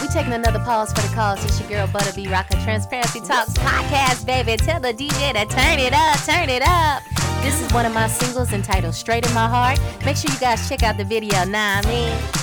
We 0.00 0.08
taking 0.08 0.34
another 0.34 0.60
pause 0.60 0.92
for 0.92 1.00
the 1.00 1.14
cause. 1.14 1.42
It's 1.44 1.60
your 1.60 1.68
girl 1.70 1.86
Butta 1.88 2.14
B 2.14 2.26
Rocka 2.26 2.62
Transparency 2.62 3.20
Talks 3.20 3.54
podcast, 3.54 4.26
baby. 4.26 4.56
Tell 4.58 4.80
the 4.80 4.92
DJ 4.92 5.32
to 5.32 5.46
turn 5.54 5.78
it 5.78 5.94
up, 5.94 6.18
turn 6.24 6.50
it 6.50 6.62
up. 6.62 7.17
This 7.42 7.62
is 7.62 7.72
one 7.72 7.86
of 7.86 7.94
my 7.94 8.08
singles 8.08 8.52
entitled 8.52 8.94
Straight 8.94 9.26
in 9.26 9.32
My 9.34 9.48
Heart. 9.48 9.80
Make 10.04 10.16
sure 10.16 10.30
you 10.30 10.38
guys 10.38 10.68
check 10.68 10.82
out 10.82 10.96
the 10.96 11.04
video. 11.04 11.44
Nah, 11.44 11.80
I 11.82 11.86
mean. 11.86 12.37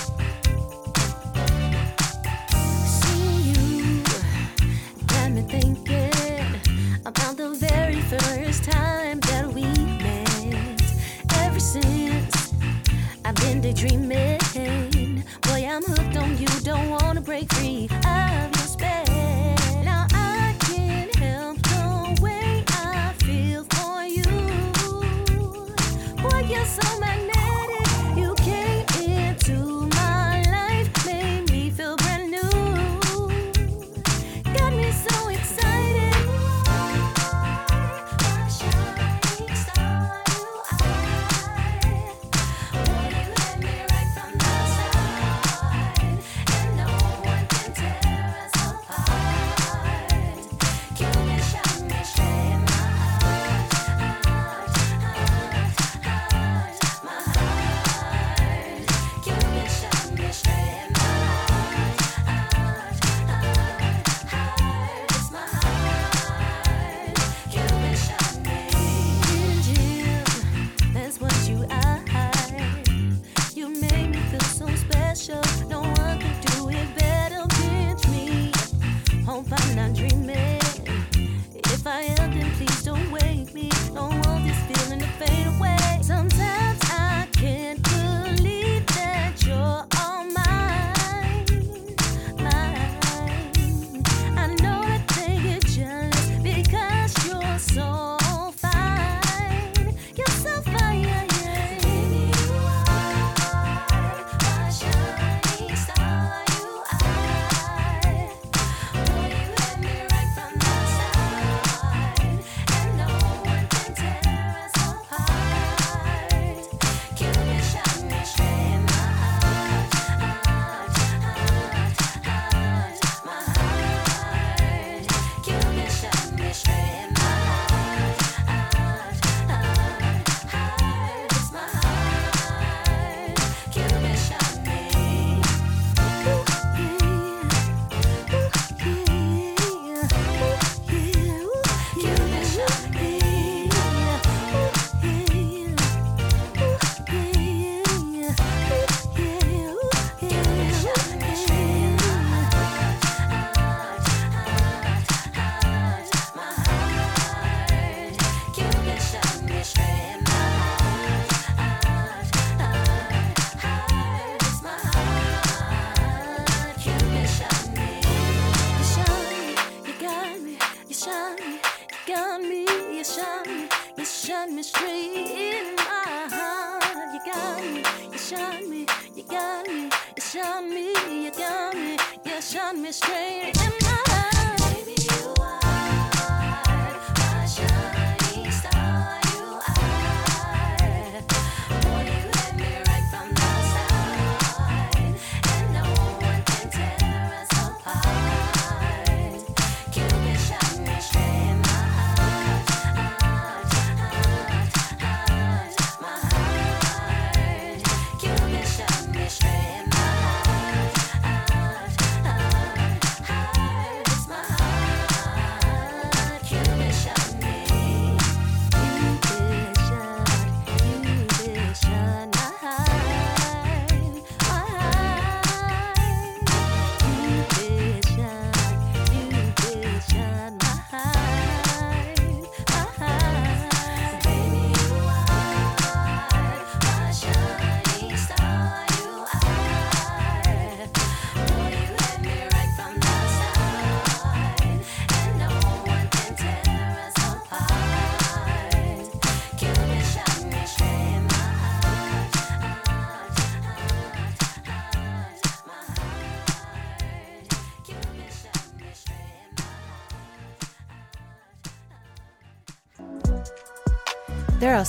You 182.52 182.74
me 182.74 182.92
straight 182.92 183.85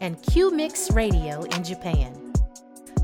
and 0.00 0.20
Q 0.22 0.50
Mix 0.50 0.90
Radio 0.90 1.42
in 1.42 1.64
Japan. 1.64 2.32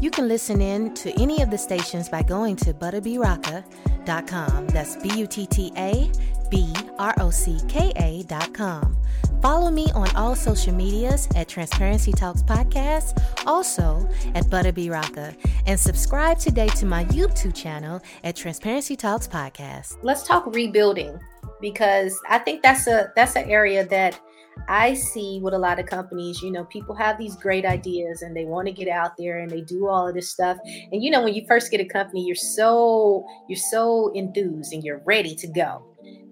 You 0.00 0.10
can 0.10 0.26
listen 0.26 0.60
in 0.60 0.94
to 0.94 1.12
any 1.20 1.42
of 1.42 1.50
the 1.50 1.58
stations 1.58 2.08
by 2.08 2.22
going 2.22 2.56
to 2.56 2.74
buttabrocka.com. 2.74 4.66
That's 4.66 4.96
B 4.96 5.10
U 5.16 5.26
T 5.26 5.46
T 5.46 5.72
A 5.76 6.10
B 6.50 6.74
R 6.98 7.14
O 7.20 7.30
C 7.30 7.60
K 7.68 7.92
A.com. 7.96 8.96
Follow 9.40 9.70
me 9.70 9.90
on 9.94 10.08
all 10.14 10.34
social 10.36 10.72
medias 10.72 11.28
at 11.34 11.48
Transparency 11.48 12.12
Talks 12.12 12.42
Podcast, 12.42 13.20
also 13.46 14.08
at 14.34 14.44
Butta 14.46 14.72
B 14.72 14.88
Rocka, 14.88 15.36
and 15.66 15.78
subscribe 15.78 16.38
today 16.38 16.68
to 16.68 16.86
my 16.86 17.04
YouTube 17.06 17.54
channel 17.54 18.00
at 18.22 18.36
Transparency 18.36 18.94
Talks 18.94 19.26
Podcast. 19.26 19.98
Let's 20.02 20.24
talk 20.24 20.46
rebuilding 20.46 21.18
because 21.60 22.20
I 22.28 22.38
think 22.38 22.62
that's 22.62 22.86
a 22.86 23.12
that's 23.16 23.34
an 23.36 23.48
area 23.48 23.86
that 23.86 24.20
I 24.68 24.94
see 24.94 25.40
with 25.42 25.54
a 25.54 25.58
lot 25.58 25.78
of 25.78 25.86
companies, 25.86 26.42
you 26.42 26.50
know, 26.50 26.64
people 26.64 26.94
have 26.94 27.18
these 27.18 27.36
great 27.36 27.64
ideas 27.64 28.22
and 28.22 28.36
they 28.36 28.44
want 28.44 28.66
to 28.68 28.72
get 28.72 28.88
out 28.88 29.16
there 29.16 29.38
and 29.38 29.50
they 29.50 29.60
do 29.60 29.88
all 29.88 30.08
of 30.08 30.14
this 30.14 30.30
stuff. 30.30 30.58
And 30.92 31.02
you 31.02 31.10
know, 31.10 31.22
when 31.22 31.34
you 31.34 31.44
first 31.46 31.70
get 31.70 31.80
a 31.80 31.84
company, 31.84 32.24
you're 32.24 32.36
so 32.36 33.26
you're 33.48 33.56
so 33.56 34.12
enthused 34.14 34.72
and 34.72 34.84
you're 34.84 35.02
ready 35.04 35.34
to 35.36 35.46
go. 35.46 35.84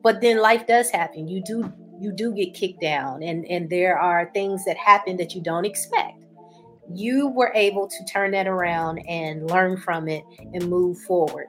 But 0.03 0.21
then 0.21 0.41
life 0.41 0.67
does 0.67 0.91
happen. 0.91 1.29
You 1.29 1.43
do 1.43 1.73
you 2.01 2.13
do 2.13 2.33
get 2.33 2.55
kicked 2.55 2.81
down 2.81 3.23
and 3.23 3.45
and 3.47 3.69
there 3.69 3.99
are 3.99 4.31
things 4.33 4.65
that 4.65 4.77
happen 4.77 5.17
that 5.19 5.35
you 5.35 5.43
don't 5.43 5.65
expect. 5.65 6.25
You 6.93 7.29
were 7.29 7.53
able 7.55 7.89
to 7.89 8.05
turn 8.07 8.33
that 8.33 8.49
around 8.49 8.99
and 9.09 9.49
learn 9.51 9.77
from 9.77 10.09
it 10.09 10.25
and 10.53 10.69
move 10.69 10.99
forward. 11.03 11.47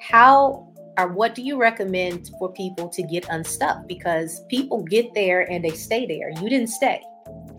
How 0.00 0.71
or 0.98 1.08
what 1.08 1.34
do 1.34 1.42
you 1.42 1.58
recommend 1.60 2.30
for 2.38 2.52
people 2.52 2.88
to 2.90 3.02
get 3.02 3.26
unstuck? 3.30 3.86
Because 3.86 4.40
people 4.48 4.82
get 4.82 5.12
there 5.14 5.50
and 5.50 5.64
they 5.64 5.70
stay 5.70 6.06
there. 6.06 6.30
You 6.30 6.48
didn't 6.48 6.68
stay. 6.68 7.00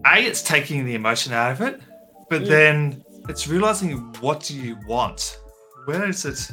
A, 0.06 0.20
it's 0.20 0.42
taking 0.44 0.86
the 0.86 0.96
emotion 0.96 1.34
out 1.34 1.52
of 1.52 1.62
it, 1.62 1.82
but 2.30 2.44
Mm. 2.44 2.48
then 2.48 3.04
it's 3.30 3.48
realizing 3.48 3.98
what 4.20 4.42
do 4.42 4.56
you 4.56 4.78
want? 4.88 5.40
Where 5.86 6.08
is 6.08 6.26
it 6.26 6.52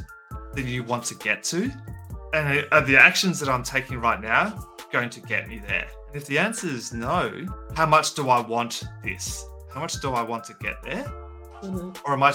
that 0.55 0.65
you 0.65 0.83
want 0.83 1.03
to 1.05 1.15
get 1.15 1.43
to? 1.45 1.71
And 2.33 2.65
are 2.71 2.81
the 2.81 2.97
actions 2.97 3.39
that 3.41 3.49
I'm 3.49 3.63
taking 3.63 3.99
right 3.99 4.21
now 4.21 4.65
going 4.91 5.09
to 5.09 5.19
get 5.21 5.47
me 5.49 5.59
there? 5.59 5.87
And 6.07 6.15
if 6.15 6.25
the 6.27 6.39
answer 6.39 6.67
is 6.67 6.93
no, 6.93 7.45
how 7.75 7.85
much 7.85 8.13
do 8.15 8.29
I 8.29 8.39
want 8.39 8.83
this? 9.03 9.45
How 9.73 9.81
much 9.81 9.99
do 10.01 10.13
I 10.13 10.21
want 10.21 10.45
to 10.45 10.53
get 10.61 10.81
there? 10.83 11.05
Mhm. 11.61 11.95
Or 12.05 12.13
am 12.13 12.23
I 12.23 12.33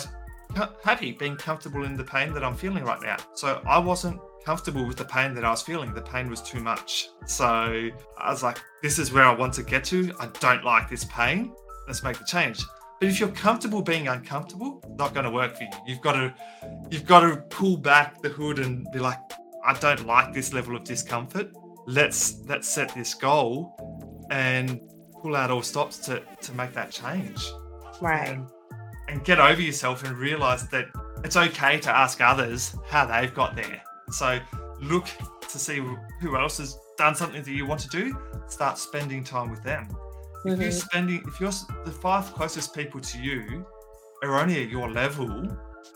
happy 0.84 1.12
being 1.12 1.36
comfortable 1.36 1.84
in 1.84 1.96
the 1.96 2.04
pain 2.04 2.32
that 2.34 2.44
I'm 2.44 2.54
feeling 2.54 2.84
right 2.84 3.00
now? 3.02 3.16
So 3.34 3.60
I 3.66 3.78
wasn't 3.78 4.20
comfortable 4.46 4.86
with 4.86 4.96
the 4.96 5.04
pain 5.04 5.34
that 5.34 5.44
I 5.44 5.50
was 5.50 5.60
feeling. 5.60 5.92
The 5.92 6.00
pain 6.00 6.30
was 6.30 6.40
too 6.40 6.60
much. 6.60 7.08
So 7.26 7.44
I 8.16 8.30
was 8.30 8.44
like, 8.44 8.58
this 8.80 8.96
is 9.00 9.12
where 9.12 9.24
I 9.24 9.34
want 9.34 9.52
to 9.54 9.64
get 9.64 9.82
to. 9.86 10.14
I 10.20 10.26
don't 10.38 10.64
like 10.64 10.88
this 10.88 11.04
pain. 11.06 11.52
Let's 11.88 12.04
make 12.04 12.16
the 12.16 12.24
change. 12.24 12.64
But 13.00 13.08
if 13.08 13.18
you're 13.18 13.28
comfortable 13.30 13.82
being 13.82 14.06
uncomfortable, 14.06 14.80
not 14.98 15.14
going 15.14 15.24
to 15.24 15.32
work 15.32 15.56
for 15.56 15.64
you. 15.64 15.70
You've 15.86 16.00
got 16.00 16.12
to 16.12 16.32
you've 16.90 17.04
got 17.06 17.20
to 17.20 17.36
pull 17.50 17.76
back 17.76 18.22
the 18.22 18.28
hood 18.28 18.60
and 18.60 18.86
be 18.92 19.00
like, 19.00 19.18
I 19.64 19.74
don't 19.74 20.06
like 20.06 20.32
this 20.32 20.52
level 20.52 20.76
of 20.76 20.84
discomfort. 20.84 21.50
Let's 21.86 22.38
let's 22.46 22.68
set 22.68 22.94
this 22.94 23.14
goal 23.14 23.76
and 24.30 24.80
pull 25.22 25.34
out 25.34 25.50
all 25.50 25.62
stops 25.62 25.98
to 26.06 26.22
to 26.42 26.52
make 26.52 26.72
that 26.74 26.90
change 26.92 27.50
Right. 28.00 28.28
and, 28.28 28.46
and 29.08 29.24
get 29.24 29.40
over 29.40 29.60
yourself 29.60 30.04
and 30.04 30.16
realize 30.16 30.68
that 30.68 30.86
it's 31.24 31.36
okay 31.36 31.78
to 31.80 31.90
ask 31.90 32.20
others 32.20 32.76
how 32.88 33.06
they've 33.06 33.34
got 33.34 33.56
there. 33.56 33.82
So 34.10 34.38
look 34.80 35.06
to 35.48 35.58
see 35.58 35.82
who 36.20 36.36
else 36.36 36.58
has 36.58 36.78
done 36.96 37.14
something 37.14 37.42
that 37.42 37.50
you 37.50 37.66
want 37.66 37.80
to 37.80 37.88
do. 37.88 38.16
Start 38.48 38.78
spending 38.78 39.24
time 39.24 39.50
with 39.50 39.62
them. 39.62 39.88
If 40.44 40.60
you're 40.60 40.70
Mhm. 40.70 40.72
spending, 40.72 41.24
if 41.26 41.40
you're 41.40 41.50
the 41.84 41.90
five 41.90 42.32
closest 42.34 42.74
people 42.74 43.00
to 43.00 43.18
you 43.18 43.66
are 44.22 44.40
only 44.40 44.62
at 44.62 44.68
your 44.68 44.90
level, 44.90 45.44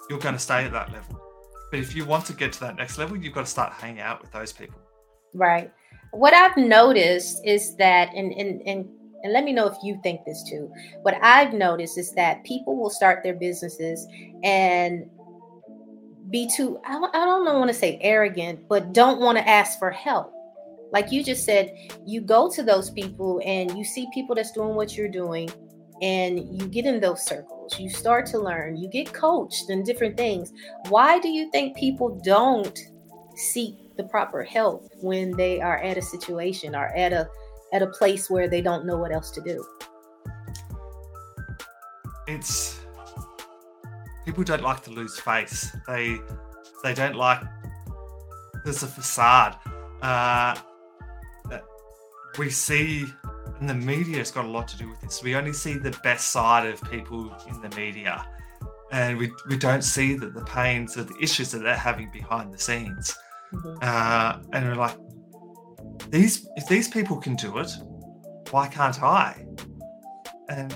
you're 0.09 0.19
going 0.19 0.35
to 0.35 0.41
stay 0.41 0.65
at 0.65 0.73
that 0.73 0.93
level. 0.93 1.21
But 1.71 1.79
if 1.79 1.95
you 1.95 2.05
want 2.05 2.27
to 2.27 2.33
get 2.33 2.53
to 2.55 2.61
that 2.61 2.77
next 2.77 2.99
level, 2.99 3.17
you've 3.17 3.33
got 3.33 3.45
to 3.45 3.51
start 3.51 3.73
hanging 3.73 4.01
out 4.01 4.21
with 4.21 4.33
those 4.33 4.53
people. 4.53 4.81
Right. 5.35 5.73
What 6.11 6.35
I've 6.35 6.57
noticed 6.57 7.41
is 7.47 7.77
that, 7.77 8.13
and 8.15 8.33
and 8.33 8.61
and 8.67 8.89
and 9.23 9.33
let 9.33 9.45
me 9.45 9.53
know 9.53 9.67
if 9.69 9.77
you 9.85 10.01
think 10.03 10.25
this 10.25 10.43
too. 10.51 10.73
What 11.03 11.15
I've 11.23 11.53
noticed 11.53 11.99
is 11.99 12.13
that 12.15 12.43
people 12.43 12.77
will 12.77 12.91
start 12.91 13.23
their 13.23 13.35
businesses 13.35 14.05
and 14.43 15.09
be 16.31 16.49
too, 16.55 16.79
I 16.85 16.93
don't, 16.93 17.15
I 17.15 17.25
don't 17.25 17.45
want 17.45 17.69
to 17.69 17.75
say 17.75 17.99
arrogant, 18.01 18.69
but 18.69 18.93
don't 18.93 19.21
want 19.21 19.39
to 19.39 19.49
ask 19.49 19.79
for 19.79 19.91
help. 19.91 20.33
Like 20.93 21.13
you 21.13 21.23
just 21.23 21.45
said, 21.45 21.73
you 22.05 22.21
go 22.21 22.51
to 22.51 22.63
those 22.63 22.91
people 22.91 23.41
and 23.45 23.77
you 23.77 23.85
see 23.85 24.09
people 24.13 24.35
that's 24.35 24.53
doing 24.53 24.75
what 24.75 24.97
you're 24.97 25.09
doing, 25.09 25.49
and 26.03 26.61
you 26.61 26.67
get 26.67 26.87
in 26.87 26.99
those 27.01 27.23
circles. 27.23 27.79
You 27.79 27.91
start 27.91 28.27
to 28.27 28.39
learn, 28.39 28.77
you 28.77 28.89
get 28.89 29.13
coached 29.13 29.69
and 29.69 29.85
different 29.85 30.17
things. 30.17 30.53
Why 30.89 31.21
do 31.21 31.29
you 31.29 31.51
think 31.51 31.77
people 31.77 32.21
don't 32.25 32.79
seek 33.37 33.75
the 33.97 34.05
proper 34.05 34.43
help 34.43 34.89
when 35.03 35.37
they 35.37 35.61
are 35.61 35.79
at 35.79 35.99
a 35.99 36.03
situation 36.03 36.75
or 36.75 36.87
at 36.97 37.13
a 37.13 37.29
at 37.73 37.83
a 37.83 37.87
place 37.87 38.29
where 38.29 38.49
they 38.49 38.61
don't 38.61 38.85
know 38.85 38.97
what 38.97 39.13
else 39.13 39.31
to 39.31 39.41
do? 39.41 39.65
it's 42.31 42.81
people 44.25 44.45
don't 44.45 44.63
like 44.63 44.83
to 44.85 44.91
lose 44.91 45.19
face. 45.19 45.75
They 45.87 46.19
they 46.83 46.95
don't 46.95 47.17
like 47.17 47.41
there's 48.65 48.83
a 48.83 48.87
facade. 48.87 49.57
Uh, 50.03 50.55
that 51.51 51.63
we 52.39 52.49
see, 52.51 53.05
and 53.59 53.69
the 53.69 53.75
media's 53.75 54.31
got 54.31 54.45
a 54.45 54.49
lot 54.49 54.67
to 54.69 54.77
do 54.79 54.89
with 54.89 55.01
this. 55.01 55.23
We 55.23 55.35
only 55.35 55.53
see 55.53 55.75
the 55.79 55.97
best 56.03 56.31
side 56.31 56.67
of 56.67 56.83
people 56.91 57.35
in 57.49 57.61
the 57.61 57.75
media, 57.77 58.27
and 58.93 59.19
we, 59.19 59.31
we 59.49 59.57
don't 59.57 59.83
see 59.83 60.15
that 60.17 60.35
the 60.35 60.45
pains 60.45 60.97
or 60.97 61.05
the 61.05 61.17
issues 61.21 61.51
that 61.53 61.59
they're 61.59 61.75
having 61.75 62.11
behind 62.11 62.53
the 62.53 62.59
scenes. 62.59 63.15
Mhm. 63.53 63.83
Uh, 63.83 64.39
and 64.53 64.65
we're 64.67 64.75
like, 64.75 64.97
these 66.09 66.49
if 66.57 66.67
these 66.69 66.89
people 66.89 67.17
can 67.17 67.35
do 67.35 67.59
it, 67.59 67.71
why 68.51 68.69
can't 68.69 69.03
I? 69.03 69.45
And 70.49 70.73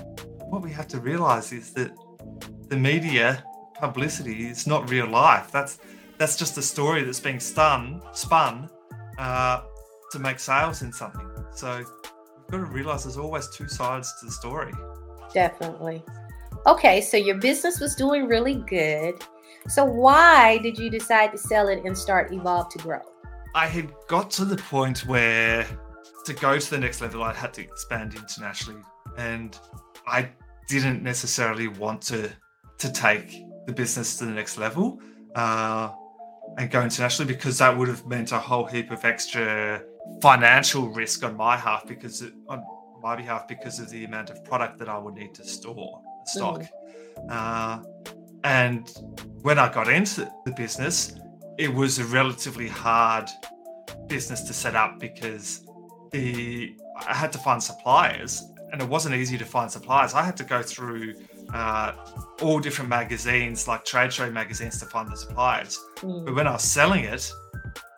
what 0.49 0.61
we 0.61 0.71
have 0.71 0.87
to 0.89 0.99
realize 0.99 1.51
is 1.51 1.73
that 1.73 1.91
the 2.67 2.77
media 2.77 3.43
publicity 3.79 4.47
is 4.47 4.67
not 4.67 4.89
real 4.89 5.07
life. 5.07 5.51
That's 5.51 5.79
that's 6.17 6.37
just 6.37 6.57
a 6.57 6.61
story 6.61 7.03
that's 7.03 7.19
being 7.19 7.39
spun 7.39 8.01
spun 8.13 8.69
uh, 9.17 9.61
to 10.11 10.19
make 10.19 10.39
sales 10.39 10.81
in 10.81 10.91
something. 10.91 11.27
So 11.53 11.77
we've 11.77 12.51
got 12.51 12.57
to 12.57 12.65
realize 12.65 13.03
there's 13.03 13.17
always 13.17 13.49
two 13.49 13.67
sides 13.67 14.13
to 14.19 14.27
the 14.27 14.31
story. 14.31 14.73
Definitely. 15.33 16.03
Okay, 16.67 17.01
so 17.01 17.17
your 17.17 17.37
business 17.37 17.79
was 17.79 17.95
doing 17.95 18.27
really 18.27 18.55
good. 18.67 19.15
So 19.67 19.83
why 19.83 20.57
did 20.59 20.77
you 20.77 20.89
decide 20.89 21.31
to 21.31 21.37
sell 21.37 21.67
it 21.67 21.83
and 21.85 21.97
start 21.97 22.31
Evolve 22.33 22.69
to 22.69 22.77
Grow? 22.79 23.01
I 23.53 23.67
had 23.67 23.91
got 24.07 24.31
to 24.31 24.45
the 24.45 24.57
point 24.57 25.05
where 25.05 25.65
to 26.25 26.33
go 26.33 26.57
to 26.57 26.69
the 26.69 26.77
next 26.77 27.01
level, 27.01 27.23
I 27.23 27.33
had 27.33 27.53
to 27.55 27.61
expand 27.61 28.15
internationally, 28.15 28.81
and 29.17 29.57
I 30.07 30.29
didn't 30.67 31.03
necessarily 31.03 31.67
want 31.67 32.01
to 32.03 32.31
to 32.77 32.91
take 32.91 33.45
the 33.65 33.73
business 33.73 34.17
to 34.17 34.25
the 34.25 34.31
next 34.31 34.57
level 34.57 34.99
uh, 35.35 35.91
and 36.57 36.69
go 36.69 36.81
internationally 36.81 37.31
because 37.33 37.57
that 37.57 37.75
would 37.75 37.87
have 37.87 38.05
meant 38.05 38.31
a 38.31 38.39
whole 38.39 38.65
heap 38.65 38.91
of 38.91 39.03
extra 39.05 39.81
financial 40.21 40.89
risk 40.89 41.23
on 41.23 41.35
my 41.35 41.57
half 41.57 41.87
because 41.87 42.21
it, 42.21 42.33
on 42.47 42.63
my 43.01 43.15
behalf 43.15 43.47
because 43.47 43.79
of 43.79 43.89
the 43.89 44.03
amount 44.03 44.29
of 44.29 44.43
product 44.43 44.79
that 44.79 44.89
I 44.89 44.97
would 44.97 45.15
need 45.15 45.33
to 45.35 45.43
store 45.43 46.01
stock. 46.25 46.63
Uh, 47.29 47.81
and 48.43 48.89
when 49.41 49.57
I 49.59 49.71
got 49.71 49.87
into 49.89 50.31
the 50.45 50.51
business, 50.51 51.15
it 51.57 51.73
was 51.73 51.99
a 51.99 52.03
relatively 52.05 52.67
hard 52.67 53.29
business 54.07 54.41
to 54.43 54.53
set 54.53 54.75
up 54.75 54.99
because 54.99 55.65
the 56.11 56.75
I 57.07 57.13
had 57.13 57.31
to 57.33 57.37
find 57.39 57.61
suppliers, 57.61 58.43
and 58.71 58.81
it 58.81 58.87
wasn't 58.87 59.15
easy 59.15 59.37
to 59.37 59.45
find 59.45 59.69
suppliers. 59.69 60.13
I 60.13 60.23
had 60.23 60.37
to 60.37 60.43
go 60.43 60.61
through 60.61 61.15
uh, 61.55 61.93
all 62.41 62.59
different 62.59 62.89
magazines, 62.89 63.65
like 63.65 63.85
trade 63.85 64.11
show 64.11 64.29
magazines, 64.29 64.77
to 64.79 64.85
find 64.85 65.09
the 65.09 65.15
suppliers. 65.15 65.79
Mm. 65.97 66.25
But 66.25 66.35
when 66.35 66.47
I 66.47 66.51
was 66.51 66.63
selling 66.63 67.05
it, 67.05 67.31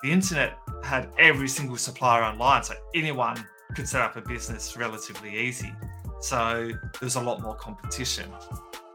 the 0.03 0.11
internet 0.11 0.59
had 0.83 1.09
every 1.17 1.47
single 1.47 1.77
supplier 1.77 2.23
online, 2.23 2.63
so 2.63 2.75
anyone 2.93 3.43
could 3.75 3.87
set 3.87 4.01
up 4.01 4.15
a 4.15 4.21
business 4.21 4.77
relatively 4.77 5.35
easy. 5.35 5.73
So 6.21 6.69
there 6.69 6.91
was 7.01 7.15
a 7.15 7.21
lot 7.21 7.41
more 7.41 7.55
competition, 7.55 8.29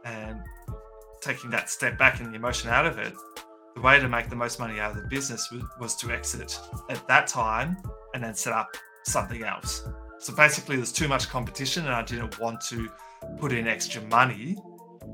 and 0.04 0.40
taking 1.20 1.50
that 1.50 1.68
step 1.68 1.98
back 1.98 2.20
and 2.20 2.32
the 2.32 2.36
emotion 2.36 2.70
out 2.70 2.86
of 2.86 2.98
it, 2.98 3.14
the 3.74 3.80
way 3.80 3.98
to 3.98 4.08
make 4.08 4.28
the 4.28 4.36
most 4.36 4.60
money 4.60 4.78
out 4.78 4.92
of 4.92 4.96
the 4.96 5.08
business 5.08 5.50
was, 5.50 5.62
was 5.80 5.96
to 5.96 6.12
exit 6.12 6.56
at 6.88 7.06
that 7.08 7.26
time 7.26 7.76
and 8.14 8.22
then 8.22 8.34
set 8.34 8.52
up 8.52 8.76
something 9.04 9.42
else. 9.42 9.88
So 10.18 10.32
basically, 10.34 10.76
there's 10.76 10.92
too 10.92 11.08
much 11.08 11.28
competition, 11.28 11.84
and 11.84 11.94
I 11.94 12.02
didn't 12.02 12.38
want 12.38 12.60
to 12.68 12.88
put 13.38 13.52
in 13.52 13.66
extra 13.66 14.02
money 14.02 14.56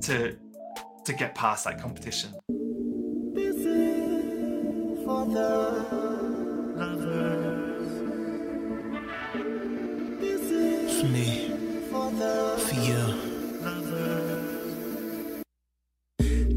to 0.02 0.36
to 1.04 1.12
get 1.12 1.34
past 1.34 1.64
that 1.64 1.80
competition. 1.80 2.34
For 10.98 11.04
me, 11.04 11.50
for 11.90 12.74
you. 12.74 13.02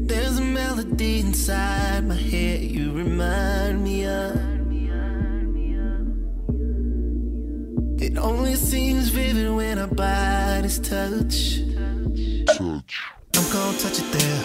There's 0.06 0.38
a 0.38 0.42
melody 0.42 1.20
inside 1.20 2.06
my 2.06 2.14
head 2.14 2.60
you 2.60 2.92
remind 2.92 3.82
me 3.82 4.06
of. 4.06 4.41
It 8.12 8.18
only 8.18 8.56
seems 8.56 9.08
vivid 9.08 9.50
when 9.56 9.78
our 9.78 9.86
bodies 9.86 10.78
touch. 10.78 11.60
I'm 12.60 13.46
gonna 13.50 13.78
touch 13.78 14.00
it 14.02 14.08
there. 14.12 14.42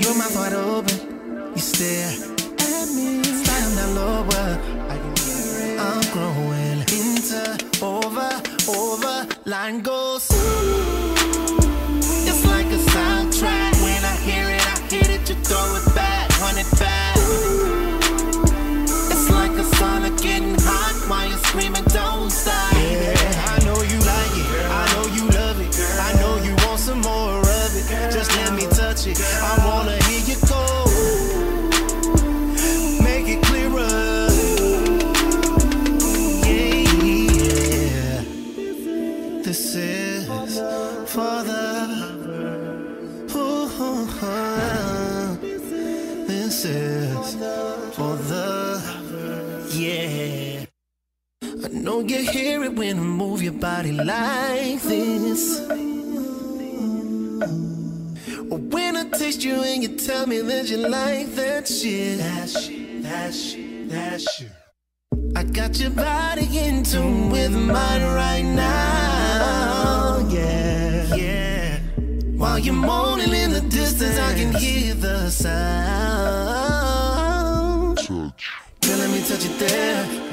Your 0.00 0.14
mouth 0.18 0.34
wide 0.34 0.54
open, 0.54 0.98
you 1.54 1.62
stare 1.62 2.10
at 2.10 2.88
me. 2.96 3.22
Slide 3.22 3.76
down 3.76 3.94
lower. 3.94 4.48
I'm 5.86 6.00
growing 6.10 6.80
into 6.98 7.42
over, 7.84 8.30
over. 8.68 9.28
Line 9.44 9.80
goes. 9.80 10.27
Move 53.58 53.64
your 53.64 53.70
body 53.70 53.92
like 53.92 54.82
this. 54.82 55.60
When 58.50 58.96
I 58.96 59.04
taste 59.10 59.44
you 59.44 59.62
and 59.62 59.82
you 59.82 59.96
tell 59.96 60.26
me 60.26 60.40
that 60.40 60.68
you 60.68 60.78
like 60.78 61.34
that 61.34 61.68
shit. 61.68 62.18
That 62.18 62.48
shit, 62.48 63.02
that 63.02 63.34
shit, 63.34 63.88
that 63.90 64.20
shit. 64.20 64.50
I 65.36 65.42
got 65.44 65.78
your 65.78 65.90
body 65.90 66.46
in 66.58 66.82
tune 66.82 67.30
with 67.30 67.52
mine 67.52 68.02
right 68.02 68.42
now. 68.42 70.26
Yeah, 70.30 71.14
yeah. 71.14 71.78
While 72.36 72.58
you're 72.58 72.74
moaning 72.74 73.32
in 73.32 73.52
the 73.52 73.60
distance, 73.60 74.18
I 74.18 74.34
can 74.34 74.52
hear 74.54 74.94
the 74.94 75.30
sound. 75.30 75.58
Girl, 78.08 78.32
let 78.98 79.10
me 79.10 79.22
touch 79.26 79.44
it 79.44 79.58
there. 79.58 80.27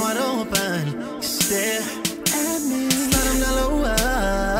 Wide 0.00 0.16
open, 0.16 1.22
stare 1.22 1.82
at 1.82 2.62
me. 2.62 2.90
Slide 2.90 3.40
down 3.40 3.56
lower. 3.56 4.51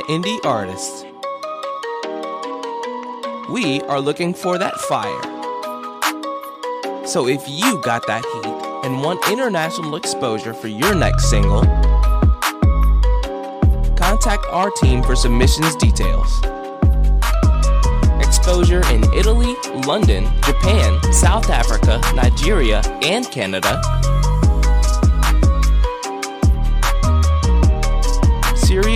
My 0.00 0.14
indie 0.14 0.42
artists. 0.44 1.04
We 3.50 3.80
are 3.82 4.00
looking 4.00 4.32
for 4.32 4.56
that 4.56 4.74
fire. 4.88 5.20
So 7.06 7.26
if 7.26 7.42
you 7.48 7.80
got 7.82 8.06
that 8.06 8.24
heat 8.24 8.86
and 8.88 9.02
want 9.02 9.20
international 9.28 9.96
exposure 9.96 10.54
for 10.54 10.68
your 10.68 10.94
next 10.94 11.28
single, 11.28 11.62
contact 13.96 14.46
our 14.50 14.70
team 14.70 15.02
for 15.02 15.16
submissions 15.16 15.76
details. 15.76 16.40
Exposure 18.20 18.82
in 18.92 19.02
Italy, 19.12 19.54
London, 19.86 20.24
Japan, 20.44 21.12
South 21.12 21.50
Africa, 21.50 22.00
Nigeria, 22.14 22.80
and 23.02 23.30
Canada. 23.30 23.82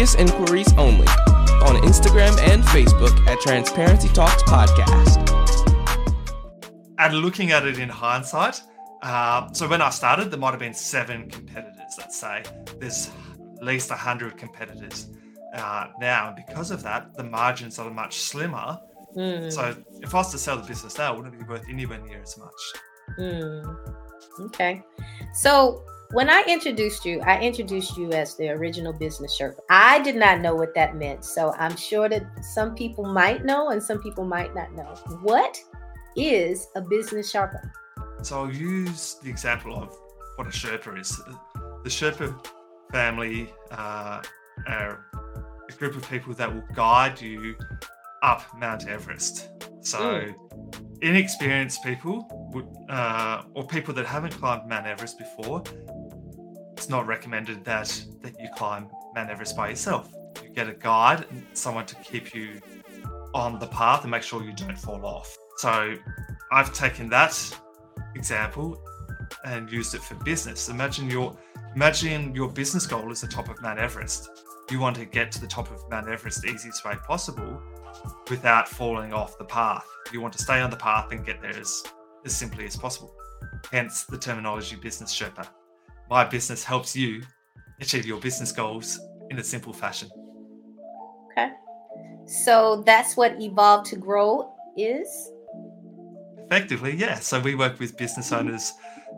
Serious 0.04 0.32
inquiries 0.32 0.70
only 0.74 1.06
on 1.64 1.76
Instagram 1.76 2.38
and 2.40 2.62
Facebook 2.64 3.26
at 3.26 3.40
Transparency 3.40 4.08
Talks 4.08 4.42
Podcast. 4.42 5.16
And 6.98 7.14
looking 7.14 7.52
at 7.52 7.66
it 7.66 7.78
in 7.78 7.88
hindsight, 7.88 8.60
uh, 9.00 9.50
so 9.54 9.66
when 9.66 9.80
I 9.80 9.88
started, 9.88 10.30
there 10.30 10.38
might 10.38 10.50
have 10.50 10.60
been 10.60 10.74
seven 10.74 11.30
competitors, 11.30 11.94
let's 11.96 12.20
say. 12.20 12.42
There's 12.78 13.10
at 13.56 13.64
least 13.64 13.88
100 13.88 14.36
competitors 14.36 15.08
uh, 15.54 15.86
now. 15.98 16.34
And 16.34 16.36
because 16.36 16.70
of 16.70 16.82
that, 16.82 17.16
the 17.16 17.24
margins 17.24 17.78
are 17.78 17.90
much 17.90 18.20
slimmer. 18.20 18.78
Mm, 19.16 19.50
So 19.50 19.74
if 20.02 20.14
I 20.14 20.18
was 20.18 20.30
to 20.32 20.38
sell 20.38 20.58
the 20.58 20.68
business 20.68 20.98
now, 20.98 21.14
it 21.14 21.16
wouldn't 21.16 21.38
be 21.38 21.46
worth 21.46 21.64
anywhere 21.66 22.02
near 22.02 22.20
as 22.20 22.36
much. 22.36 23.18
mm. 23.18 23.76
Okay. 24.40 24.82
So 25.32 25.82
when 26.12 26.28
I 26.28 26.44
introduced 26.46 27.04
you, 27.04 27.20
I 27.22 27.40
introduced 27.40 27.96
you 27.96 28.10
as 28.12 28.36
the 28.36 28.50
original 28.50 28.92
business 28.92 29.38
Sherpa. 29.38 29.60
I 29.70 30.00
did 30.00 30.16
not 30.16 30.40
know 30.40 30.54
what 30.54 30.74
that 30.74 30.96
meant. 30.96 31.24
So 31.24 31.52
I'm 31.58 31.76
sure 31.76 32.08
that 32.08 32.24
some 32.54 32.74
people 32.74 33.04
might 33.04 33.44
know 33.44 33.70
and 33.70 33.82
some 33.82 34.00
people 34.00 34.24
might 34.24 34.54
not 34.54 34.72
know. 34.74 34.94
What 35.22 35.58
is 36.16 36.68
a 36.76 36.80
business 36.80 37.32
Sherpa? 37.32 37.70
So 38.22 38.40
I'll 38.40 38.52
use 38.52 39.16
the 39.22 39.30
example 39.30 39.76
of 39.76 39.96
what 40.36 40.46
a 40.46 40.50
Sherpa 40.50 41.00
is. 41.00 41.20
The 41.82 41.90
Sherpa 41.90 42.46
family 42.92 43.52
uh, 43.70 44.22
are 44.66 45.06
a 45.68 45.72
group 45.72 45.96
of 45.96 46.08
people 46.08 46.32
that 46.34 46.52
will 46.52 46.64
guide 46.74 47.20
you 47.20 47.56
up 48.22 48.44
Mount 48.56 48.88
Everest. 48.88 49.48
So 49.82 50.32
inexperienced 51.02 51.84
people 51.84 52.26
would, 52.54 52.66
uh, 52.88 53.42
or 53.54 53.66
people 53.66 53.92
that 53.94 54.06
haven't 54.06 54.32
climbed 54.32 54.68
Mount 54.68 54.86
Everest 54.86 55.18
before, 55.18 55.62
it's 56.84 56.90
not 56.90 57.06
recommended 57.06 57.64
that 57.64 58.04
that 58.20 58.38
you 58.38 58.46
climb 58.54 58.90
Mount 59.14 59.30
Everest 59.30 59.56
by 59.56 59.70
yourself. 59.70 60.12
You 60.42 60.50
get 60.50 60.68
a 60.68 60.74
guide, 60.74 61.24
and 61.30 61.42
someone 61.54 61.86
to 61.86 61.94
keep 61.96 62.34
you 62.34 62.60
on 63.32 63.58
the 63.58 63.68
path 63.68 64.02
and 64.02 64.10
make 64.10 64.22
sure 64.22 64.44
you 64.44 64.52
don't 64.52 64.78
fall 64.78 65.06
off. 65.06 65.34
So 65.56 65.96
I've 66.52 66.74
taken 66.74 67.08
that 67.08 67.34
example 68.14 68.84
and 69.46 69.72
used 69.72 69.94
it 69.94 70.02
for 70.02 70.14
business. 70.24 70.68
Imagine 70.68 71.08
your 71.08 71.34
imagine 71.74 72.34
your 72.34 72.50
business 72.50 72.86
goal 72.86 73.10
is 73.10 73.22
the 73.22 73.28
top 73.28 73.48
of 73.48 73.62
Mount 73.62 73.78
Everest. 73.78 74.28
You 74.70 74.78
want 74.78 74.96
to 74.96 75.06
get 75.06 75.32
to 75.32 75.40
the 75.40 75.46
top 75.46 75.70
of 75.70 75.82
Mount 75.90 76.06
Everest 76.06 76.42
the 76.42 76.48
easiest 76.48 76.84
way 76.84 76.96
possible 77.06 77.62
without 78.28 78.68
falling 78.68 79.14
off 79.14 79.38
the 79.38 79.46
path. 79.46 79.86
You 80.12 80.20
want 80.20 80.34
to 80.34 80.42
stay 80.42 80.60
on 80.60 80.68
the 80.68 80.76
path 80.76 81.12
and 81.12 81.24
get 81.24 81.40
there 81.40 81.58
as, 81.58 81.82
as 82.26 82.36
simply 82.36 82.66
as 82.66 82.76
possible. 82.76 83.16
Hence 83.72 84.04
the 84.04 84.18
terminology 84.18 84.76
business 84.76 85.18
Sherpa. 85.18 85.48
My 86.10 86.24
business 86.24 86.64
helps 86.64 86.94
you 86.94 87.22
achieve 87.80 88.06
your 88.06 88.20
business 88.20 88.52
goals 88.52 89.00
in 89.30 89.38
a 89.38 89.44
simple 89.44 89.72
fashion. 89.72 90.10
Okay. 91.32 91.50
So 92.26 92.82
that's 92.86 93.16
what 93.16 93.40
Evolve 93.40 93.86
to 93.88 93.96
Grow 93.96 94.52
is. 94.76 95.30
Effectively, 96.38 96.94
yeah. 96.94 97.16
So 97.16 97.40
we 97.40 97.54
work 97.54 97.80
with 97.80 97.96
business 97.96 98.32
owners 98.32 98.72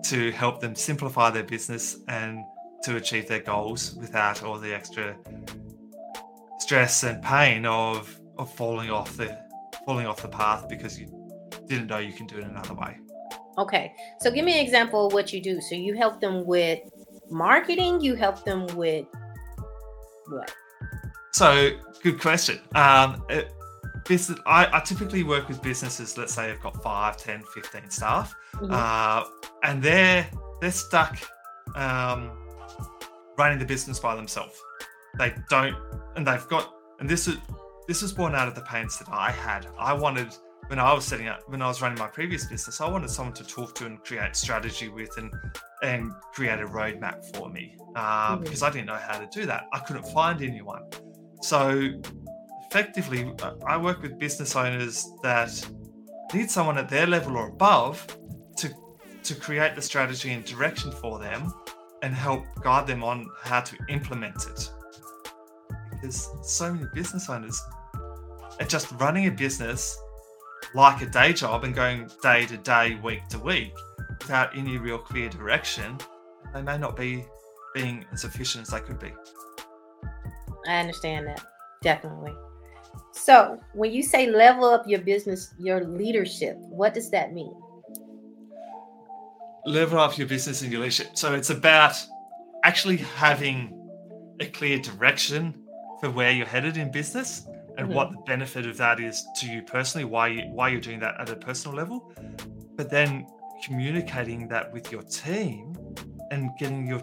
to 0.04 0.30
help 0.32 0.60
them 0.60 0.74
simplify 0.74 1.30
their 1.30 1.42
business 1.42 1.98
and 2.08 2.44
to 2.84 2.96
achieve 2.96 3.26
their 3.28 3.40
goals 3.40 3.94
without 3.94 4.42
all 4.42 4.58
the 4.58 4.72
extra 4.72 5.16
stress 6.58 7.02
and 7.02 7.22
pain 7.22 7.66
of 7.66 8.20
of 8.38 8.52
falling 8.54 8.90
off 8.90 9.16
the 9.16 9.38
falling 9.84 10.06
off 10.06 10.20
the 10.22 10.28
path 10.28 10.68
because 10.68 10.98
you 10.98 11.06
didn't 11.66 11.86
know 11.86 11.98
you 11.98 12.12
can 12.12 12.26
do 12.26 12.38
it 12.38 12.44
another 12.44 12.74
way. 12.74 12.98
Okay. 13.58 13.92
So 14.20 14.30
give 14.30 14.44
me 14.44 14.58
an 14.58 14.64
example 14.64 15.06
of 15.06 15.12
what 15.12 15.32
you 15.32 15.40
do. 15.42 15.60
So 15.60 15.74
you 15.74 15.94
help 15.94 16.20
them 16.20 16.44
with 16.44 16.80
marketing, 17.30 18.00
you 18.00 18.14
help 18.14 18.44
them 18.44 18.66
with 18.76 19.06
what? 20.28 20.52
So, 21.32 21.70
good 22.02 22.20
question. 22.20 22.60
Um, 22.74 23.22
it, 23.28 23.52
business, 24.06 24.38
I, 24.46 24.68
I 24.72 24.80
typically 24.80 25.22
work 25.22 25.48
with 25.48 25.62
businesses, 25.62 26.16
let's 26.16 26.34
say 26.34 26.46
they've 26.48 26.60
got 26.60 26.82
5, 26.82 27.16
10, 27.16 27.42
15 27.54 27.90
staff, 27.90 28.34
Mhm. 28.54 28.72
uh, 28.72 29.24
and 29.62 29.82
they're, 29.82 30.26
they're 30.60 30.70
stuck 30.70 31.18
um, 31.74 32.30
running 33.36 33.58
the 33.58 33.64
business 33.66 33.98
by 33.98 34.16
themselves. 34.16 34.58
They 35.18 35.34
don't, 35.50 35.76
and 36.16 36.26
they've 36.26 36.46
got, 36.48 36.72
and 37.00 37.08
this 37.08 37.28
is, 37.28 37.36
this 37.86 38.00
was 38.02 38.12
born 38.12 38.34
out 38.34 38.48
of 38.48 38.54
the 38.54 38.62
pains 38.62 38.98
that 38.98 39.08
I 39.10 39.30
had. 39.30 39.66
I 39.78 39.92
wanted, 39.92 40.34
when 40.68 40.78
I 40.78 40.92
was 40.92 41.04
setting 41.04 41.28
up, 41.28 41.40
when 41.48 41.62
I 41.62 41.68
was 41.68 41.80
running 41.80 41.98
my 41.98 42.08
previous 42.08 42.44
business, 42.46 42.80
I 42.80 42.88
wanted 42.88 43.10
someone 43.10 43.34
to 43.34 43.44
talk 43.44 43.74
to 43.76 43.86
and 43.86 44.02
create 44.02 44.34
strategy 44.34 44.88
with 44.88 45.10
and, 45.16 45.32
and 45.82 46.12
create 46.34 46.58
a 46.60 46.64
roadmap 46.66 47.24
for 47.36 47.48
me 47.48 47.76
uh, 47.94 48.36
Mhm. 48.36 48.42
because 48.44 48.62
I 48.62 48.70
didn't 48.70 48.86
know 48.86 48.96
how 49.08 49.18
to 49.18 49.26
do 49.32 49.46
that. 49.46 49.66
I 49.72 49.78
couldn't 49.80 50.06
find 50.08 50.42
anyone. 50.42 50.82
So 51.42 51.88
effectively, 52.70 53.32
I 53.66 53.76
work 53.76 54.02
with 54.02 54.18
business 54.18 54.56
owners 54.56 55.06
that 55.22 55.50
need 56.34 56.50
someone 56.50 56.78
at 56.78 56.88
their 56.88 57.06
level 57.06 57.36
or 57.36 57.48
above 57.48 58.04
to 58.56 58.74
to 59.22 59.34
create 59.34 59.74
the 59.74 59.82
strategy 59.82 60.32
and 60.32 60.44
direction 60.44 60.90
for 60.92 61.18
them 61.18 61.52
and 62.02 62.14
help 62.14 62.44
guide 62.62 62.86
them 62.86 63.02
on 63.04 63.28
how 63.42 63.60
to 63.60 63.76
implement 63.88 64.46
it. 64.46 64.70
Because 65.90 66.30
so 66.42 66.72
many 66.72 66.86
business 66.94 67.28
owners 67.30 67.60
are 68.60 68.66
just 68.66 68.90
running 68.92 69.26
a 69.26 69.30
business 69.30 69.98
like 70.74 71.02
a 71.02 71.06
day 71.06 71.32
job 71.32 71.64
and 71.64 71.74
going 71.74 72.10
day 72.22 72.46
to 72.46 72.56
day, 72.56 72.98
week 73.02 73.26
to 73.28 73.38
week 73.38 73.72
without 74.20 74.56
any 74.56 74.78
real 74.78 74.98
clear 74.98 75.28
direction. 75.28 75.98
They 76.54 76.62
may 76.62 76.78
not 76.78 76.96
be 76.96 77.24
being 77.74 78.04
as 78.12 78.24
efficient 78.24 78.62
as 78.62 78.68
they 78.68 78.80
could 78.80 78.98
be. 78.98 79.12
I 80.66 80.80
understand 80.80 81.26
that. 81.26 81.44
Definitely. 81.82 82.34
So 83.12 83.60
when 83.74 83.92
you 83.92 84.02
say 84.02 84.30
level 84.30 84.64
up 84.64 84.86
your 84.86 85.00
business, 85.00 85.54
your 85.58 85.84
leadership, 85.84 86.56
what 86.58 86.94
does 86.94 87.10
that 87.10 87.32
mean? 87.32 87.54
level 89.66 89.98
up 89.98 90.16
your 90.16 90.28
business 90.28 90.62
and 90.62 90.70
your 90.72 90.80
leadership. 90.80 91.10
So 91.14 91.34
it's 91.34 91.50
about 91.50 91.96
actually 92.62 92.98
having 92.98 93.72
a 94.40 94.46
clear 94.46 94.78
direction 94.78 95.54
for 96.00 96.10
where 96.10 96.30
you're 96.30 96.46
headed 96.46 96.76
in 96.76 96.90
business 96.90 97.46
and 97.76 97.88
Mhm. 97.88 97.94
what 97.94 98.10
the 98.10 98.18
benefit 98.26 98.66
of 98.66 98.76
that 98.78 99.00
is 99.00 99.24
to 99.36 99.46
you 99.46 99.62
personally, 99.62 100.04
why 100.04 100.28
you, 100.28 100.42
why 100.52 100.68
you're 100.68 100.80
doing 100.80 101.00
that 101.00 101.20
at 101.20 101.28
a 101.30 101.36
personal 101.36 101.76
level, 101.76 102.12
but 102.76 102.90
then 102.90 103.26
communicating 103.64 104.48
that 104.48 104.72
with 104.72 104.92
your 104.92 105.02
team 105.02 105.74
and 106.30 106.50
getting 106.58 106.86
your 106.86 107.00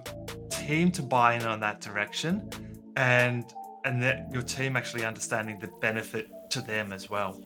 team 0.50 0.92
to 0.92 1.02
buy 1.02 1.34
in 1.34 1.44
on 1.44 1.60
that 1.60 1.82
direction 1.82 2.50
and 2.96 3.54
and 3.86 4.02
that 4.02 4.32
your 4.32 4.42
team 4.42 4.78
actually 4.78 5.04
understanding 5.04 5.60
the 5.60 5.68
benefit 5.82 6.30
to 6.50 6.62
them 6.62 6.94
as 6.94 7.10
well. 7.10 7.42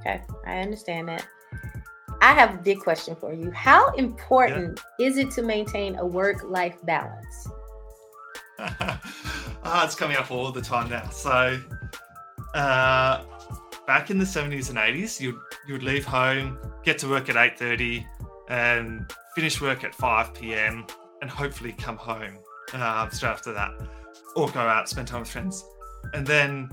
Okay, 0.00 0.20
I 0.44 0.58
understand 0.58 1.08
that. 1.08 1.24
I 2.20 2.32
have 2.32 2.54
a 2.54 2.58
big 2.58 2.80
question 2.80 3.14
for 3.14 3.32
you. 3.32 3.50
How 3.52 3.90
important 3.90 4.80
is 4.98 5.18
it 5.18 5.30
to 5.32 5.42
maintain 5.42 5.96
a 5.96 6.06
work 6.06 6.42
life 6.42 6.78
balance? 6.84 7.48
ah, 8.58 9.84
it's 9.84 9.94
coming 9.94 10.16
up 10.16 10.30
all 10.30 10.50
the 10.50 10.62
time 10.62 10.90
now. 10.90 11.08
So, 11.10 11.60
uh, 12.54 13.22
back 13.86 14.10
in 14.10 14.18
the 14.18 14.24
70s 14.24 14.70
and 14.70 14.78
80s, 14.78 15.20
you'd, 15.20 15.38
you'd 15.68 15.82
leave 15.82 16.04
home, 16.04 16.58
get 16.84 16.98
to 16.98 17.08
work 17.08 17.28
at 17.28 17.36
8.30 17.36 18.04
and 18.48 19.12
finish 19.34 19.60
work 19.60 19.84
at 19.84 19.94
5 19.94 20.34
p.m. 20.34 20.86
and 21.20 21.30
hopefully 21.30 21.72
come 21.72 21.96
home 21.96 22.38
uh, 22.72 23.08
straight 23.10 23.30
after 23.30 23.52
that 23.52 23.70
or 24.34 24.50
go 24.50 24.60
out, 24.60 24.88
spend 24.88 25.08
time 25.08 25.20
with 25.20 25.30
friends. 25.30 25.64
And 26.14 26.26
then 26.26 26.70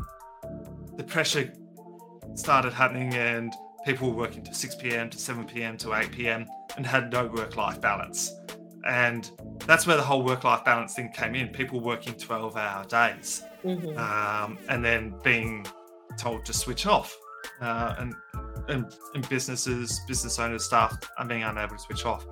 the 0.98 1.04
pressure 1.04 1.52
started 2.36 2.74
happening 2.74 3.14
and 3.14 3.54
people 3.86 4.10
were 4.10 4.16
working 4.16 4.44
to 4.44 4.54
6 4.54 4.76
p.m. 4.76 5.10
to 5.10 5.18
7 5.18 5.46
p.m. 5.46 5.78
to 5.78 5.94
8 5.94 6.12
p.m. 6.12 6.46
and 6.78 6.86
had 6.86 7.12
no 7.12 7.28
work-life 7.28 7.82
balance. 7.82 8.34
And 8.86 9.30
that's 9.66 9.88
where 9.88 9.98
the 9.98 10.04
whole 10.04 10.24
work 10.24 10.44
life 10.44 10.66
balance 10.66 10.94
thing 10.96 11.12
came 11.12 11.36
in 11.36 11.50
people 11.50 11.80
working 11.80 12.14
12 12.16 12.58
hour 12.58 12.86
days 12.86 13.44
mm-hmm. 13.64 13.98
um, 13.98 14.58
and 14.70 14.84
then 14.84 15.16
being 15.24 15.66
told 16.18 16.46
to 16.46 16.54
switch 16.54 16.86
off. 16.86 17.18
Uh, 17.62 17.96
and, 18.00 18.16
and, 18.68 18.96
and 19.14 19.30
businesses, 19.30 20.02
business 20.08 20.40
owners, 20.40 20.66
staff 20.66 20.98
are 21.18 21.26
being 21.26 21.44
unable 21.44 21.76
to 21.76 21.82
switch 21.82 22.06
off. 22.06 22.26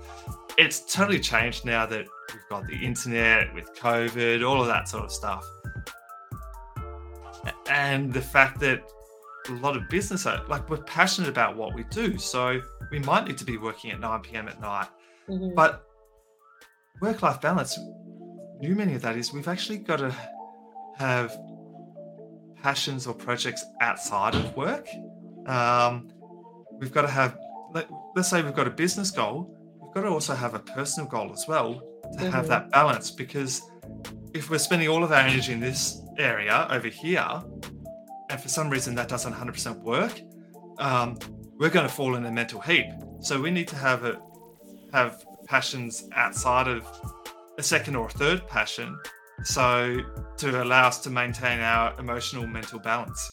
It's 0.58 0.94
totally 0.94 1.20
changed 1.20 1.66
now 1.66 1.86
that 1.86 2.06
we've 2.34 2.50
got 2.50 2.68
the 2.68 2.76
internet 2.76 3.54
with 3.54 3.74
COVID, 3.76 4.48
all 4.48 4.62
of 4.62 4.68
that 4.68 4.88
sort 4.88 5.06
of 5.06 5.12
stuff. 5.12 5.46
And 7.70 8.12
the 8.12 8.22
fact 8.22 8.60
that 8.60 8.84
a 9.50 9.54
lot 9.54 9.76
of 9.76 9.90
business 9.90 10.26
like 10.26 10.70
we're 10.70 10.78
passionate 10.84 11.30
about 11.30 11.58
what 11.58 11.74
we 11.74 11.84
do 11.86 12.18
so 12.18 12.62
we 12.92 13.00
might 13.00 13.28
need 13.28 13.38
to 13.38 13.46
be 13.46 13.58
working 13.58 13.92
at 13.92 14.00
9 14.00 14.20
p.m 14.22 14.48
at 14.48 14.62
night 14.62 14.88
mm-hmm. 15.28 15.54
but 15.56 15.88
work 17.02 17.24
life 17.24 17.42
balance, 17.42 17.78
new 18.60 18.76
many 18.76 18.94
of 18.94 19.02
that 19.02 19.18
is 19.18 19.34
we've 19.34 19.48
actually 19.48 19.80
got 19.80 19.98
to 19.98 20.16
have 20.98 21.36
passions 22.62 23.08
or 23.08 23.14
projects 23.14 23.66
outside 23.82 24.36
of 24.36 24.56
work. 24.56 24.88
Um, 25.48 26.10
we've 26.74 26.92
got 26.92 27.02
to 27.02 27.08
have, 27.08 27.38
let, 27.74 27.90
us 28.16 28.30
say 28.30 28.44
we've 28.44 28.54
got 28.54 28.68
a 28.68 28.72
business 28.72 29.10
goal, 29.10 29.52
we've 29.82 29.94
got 29.94 30.02
to 30.02 30.10
also 30.10 30.36
have 30.36 30.54
a 30.54 30.60
personal 30.60 31.10
goal 31.10 31.34
as 31.34 31.46
well 31.48 31.74
to 31.74 32.08
mm-hmm. 32.18 32.30
have 32.30 32.48
that 32.48 32.70
balance 32.70 33.10
because 33.10 33.64
if 34.34 34.52
we're 34.52 34.60
spending 34.60 34.88
all 34.88 35.04
of 35.04 35.12
our 35.12 35.22
energy 35.22 35.54
in 35.54 35.60
this 35.60 36.02
area 36.20 36.68
over 36.70 36.88
here, 36.88 37.44
and 38.30 38.40
for 38.40 38.48
some 38.48 38.70
reason 38.70 38.94
that 38.96 39.10
doesn't 39.10 39.34
100% 39.34 39.82
work, 39.82 40.22
um, 40.78 41.18
we're 41.58 41.70
going 41.70 41.88
to 41.88 41.94
fall 41.94 42.16
in 42.16 42.26
a 42.26 42.32
mental 42.32 42.62
heap. 42.62 42.86
So 43.22 43.42
we 43.42 43.50
need 43.50 43.68
to 43.70 43.76
have 43.76 44.06
a 44.06 44.22
have 44.94 45.26
passions 45.52 46.08
outside 46.16 46.70
of 46.70 46.88
a 47.58 47.64
second 47.64 47.98
or 47.98 48.08
a 48.08 48.10
third 48.10 48.48
passion. 48.48 48.98
So, 49.44 49.98
to 50.38 50.64
allow 50.64 50.88
us 50.88 51.00
to 51.02 51.10
maintain 51.10 51.60
our 51.60 51.94
emotional 52.00 52.48
mental 52.48 52.80
balance. 52.80 53.30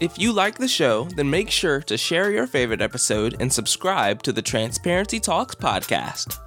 If 0.00 0.18
you 0.18 0.32
like 0.32 0.56
the 0.56 0.66
show, 0.66 1.04
then 1.14 1.28
make 1.28 1.50
sure 1.50 1.82
to 1.82 1.98
share 1.98 2.30
your 2.30 2.46
favorite 2.46 2.80
episode 2.80 3.36
and 3.38 3.52
subscribe 3.52 4.22
to 4.22 4.32
the 4.32 4.40
Transparency 4.40 5.20
Talks 5.20 5.54
podcast. 5.54 6.38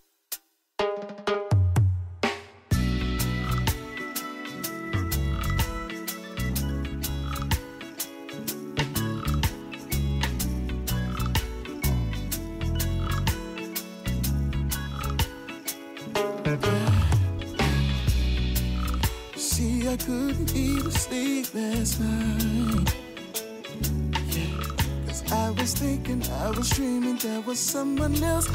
someone 27.63 28.21
else. 28.23 28.49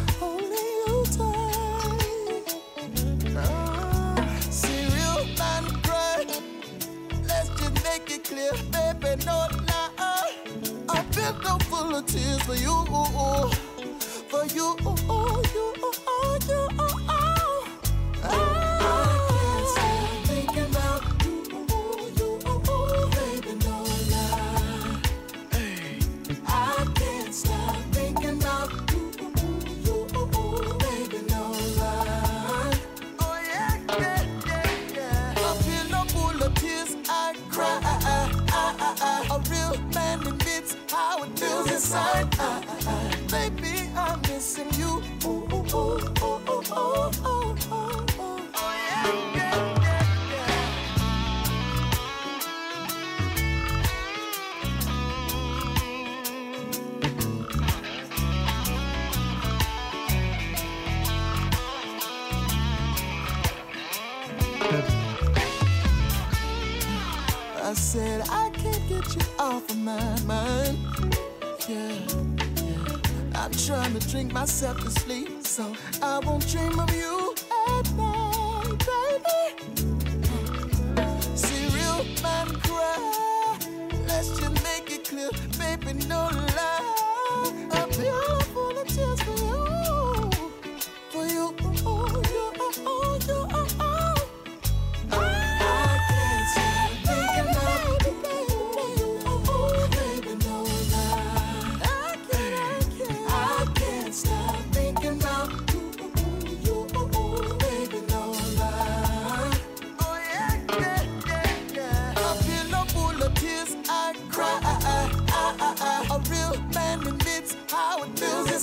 Myself 74.69 74.95
to 74.95 75.01
sleep, 75.01 75.47
so 75.47 75.73
I 76.03 76.19
won't 76.21 76.47
dream 76.49 76.79
of 76.79 76.95
you 76.95 77.35
at 77.69 77.91
night, 77.95 78.79
baby. 78.89 79.65
See 81.35 81.67
real 81.77 82.05
man 82.23 82.49
cry. 82.61 83.59
Let's 84.07 84.39
just 84.39 84.63
make 84.65 84.91
it 84.91 85.05
clear, 85.05 85.31
baby, 85.59 85.95
no 86.07 86.29
lie. 86.57 86.78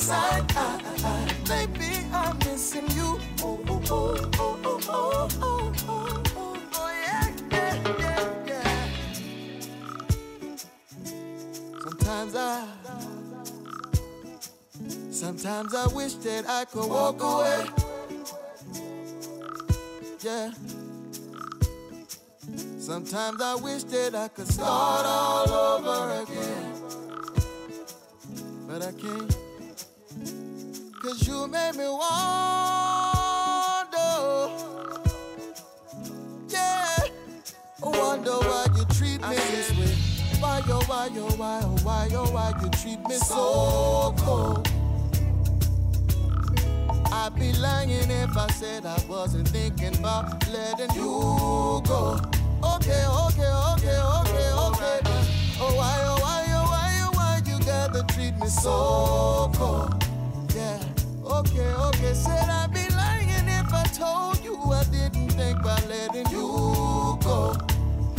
Feels 0.05 0.17
inside. 0.17 0.51
Ah, 0.55 0.79
ah, 0.83 0.95
ah. 1.03 1.27
Baby, 1.47 2.07
I'm 2.13 2.37
missing 2.39 2.89
you. 2.91 3.19
Oh, 3.41 3.59
oh, 3.67 3.81
oh, 3.89 4.29
oh, 4.39 4.59
oh, 4.63 4.81
oh, 4.89 5.31
oh, 5.41 5.73
oh, 5.81 6.23
oh. 6.37 6.51
Sometimes 11.83 12.35
I, 12.35 12.67
sometimes 15.11 15.73
I 15.75 15.87
wish 15.87 16.13
that 16.15 16.45
I 16.47 16.65
could 16.65 16.89
walk 16.89 17.21
away. 17.21 17.65
Yeah. 20.21 20.51
Sometimes 22.79 23.41
I 23.41 23.55
wish 23.55 23.83
that 23.83 24.15
I 24.15 24.27
could 24.27 24.47
start 24.47 25.05
all 25.05 25.49
over 25.49 26.23
again. 26.23 26.73
But 28.67 28.81
I 28.83 28.91
can't. 28.91 29.44
Cause 31.05 31.27
you 31.27 31.47
made 31.47 31.75
me 31.75 31.85
wonder. 31.87 32.01
Yeah. 36.49 36.97
Wonder 37.79 38.31
why 38.31 38.65
you 38.75 38.85
treat 38.85 39.21
me 39.21 39.35
this 39.35 39.69
way. 39.77 39.95
Why, 40.39 40.63
oh, 40.67 40.83
why, 40.87 41.09
oh, 41.15 41.29
why, 41.37 41.61
oh, 41.63 41.77
why, 41.83 42.09
oh, 42.11 42.31
why 42.31 42.53
you 42.59 42.69
treat 42.71 42.99
me 43.07 43.17
so 43.17 44.15
cold. 44.17 44.67
I'd 47.11 47.35
be 47.35 47.53
lying 47.53 47.91
if 47.91 48.35
I 48.35 48.47
said 48.47 48.87
I 48.87 48.97
wasn't 49.07 49.49
thinking 49.49 49.95
about 49.99 50.43
letting 50.51 50.89
you 50.95 51.83
go. 51.85 52.19
Okay, 52.63 53.05
okay, 53.05 53.51
okay, 53.75 53.99
okay, 54.01 54.49
okay. 54.65 54.99
Oh, 55.61 55.71
why, 55.77 56.01
oh, 56.01 56.17
why, 56.19 56.45
oh, 56.49 56.63
why, 56.71 56.99
oh, 57.03 57.11
why 57.13 57.41
you 57.45 57.59
gotta 57.63 58.03
treat 58.11 58.35
me 58.39 58.47
so 58.47 59.51
cold? 59.53 60.01
Yeah, 60.55 60.79
okay, 61.25 61.73
okay. 61.87 62.13
Said 62.13 62.49
I'd 62.49 62.71
be 62.73 62.87
lying 62.95 63.47
if 63.47 63.73
I 63.73 63.83
told 63.93 64.43
you 64.43 64.55
I 64.71 64.83
didn't 64.85 65.29
think 65.31 65.59
about 65.59 65.87
letting 65.87 66.29
you 66.31 67.17
go. 67.23 67.55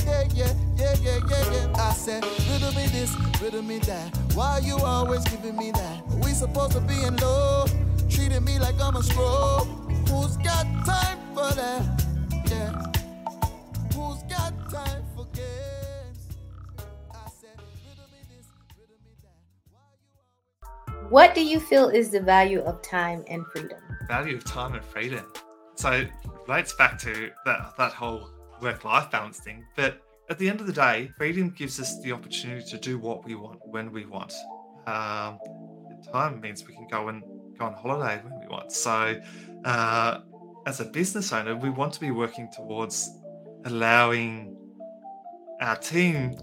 Yeah, 0.04 0.24
yeah, 0.34 0.52
yeah, 0.76 0.94
yeah, 1.02 1.18
yeah, 1.28 1.52
yeah. 1.52 1.72
I 1.76 1.92
said, 1.92 2.24
riddle 2.50 2.72
me 2.74 2.86
this, 2.88 3.16
riddle 3.40 3.62
me 3.62 3.78
that. 3.80 4.16
Why 4.34 4.60
you 4.62 4.76
always 4.78 5.24
giving 5.24 5.56
me 5.56 5.72
that? 5.72 6.06
We 6.24 6.30
supposed 6.32 6.72
to 6.72 6.80
be 6.80 7.02
in 7.02 7.16
love, 7.16 7.72
treating 8.08 8.44
me 8.44 8.58
like 8.58 8.80
I'm 8.80 8.96
a 8.96 9.02
scroll. 9.02 9.64
Who's 10.08 10.36
got 10.38 10.64
time 10.84 11.18
for 11.34 11.52
that? 11.54 11.95
What 21.08 21.34
do 21.34 21.44
you 21.44 21.60
feel 21.60 21.88
is 21.88 22.10
the 22.10 22.20
value 22.20 22.60
of 22.60 22.82
time 22.82 23.24
and 23.28 23.46
freedom? 23.52 23.78
value 24.08 24.36
of 24.36 24.44
time 24.44 24.74
and 24.74 24.84
freedom. 24.84 25.24
So 25.76 25.90
it 25.90 26.10
relates 26.46 26.72
back 26.74 26.98
to 27.00 27.30
that 27.44 27.76
that 27.76 27.92
whole 27.92 28.30
work-life 28.60 29.10
balance 29.10 29.38
thing. 29.38 29.64
But 29.76 30.00
at 30.28 30.38
the 30.38 30.48
end 30.48 30.60
of 30.60 30.66
the 30.66 30.72
day, 30.72 31.10
freedom 31.16 31.50
gives 31.50 31.78
us 31.78 32.00
the 32.00 32.12
opportunity 32.12 32.64
to 32.70 32.78
do 32.78 32.98
what 32.98 33.24
we 33.24 33.34
want 33.34 33.60
when 33.64 33.92
we 33.92 34.06
want. 34.06 34.32
Um, 34.86 35.38
time 36.12 36.40
means 36.40 36.66
we 36.66 36.74
can 36.74 36.86
go 36.90 37.08
and 37.08 37.22
go 37.58 37.66
on 37.66 37.74
holiday 37.74 38.22
when 38.24 38.40
we 38.40 38.46
want. 38.46 38.72
So 38.72 39.20
uh, 39.64 40.20
as 40.66 40.80
a 40.80 40.84
business 40.84 41.32
owner, 41.32 41.54
we 41.56 41.70
want 41.70 41.92
to 41.94 42.00
be 42.00 42.10
working 42.10 42.48
towards 42.54 43.10
allowing 43.64 44.56
our 45.60 45.76
team 45.76 46.36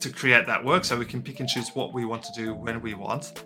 to 0.00 0.10
create 0.10 0.46
that 0.46 0.64
work 0.64 0.84
so 0.84 0.96
we 0.96 1.04
can 1.04 1.22
pick 1.22 1.40
and 1.40 1.48
choose 1.48 1.70
what 1.74 1.92
we 1.92 2.04
want 2.04 2.22
to 2.24 2.32
do 2.32 2.54
when 2.54 2.80
we 2.80 2.94
want. 2.94 3.44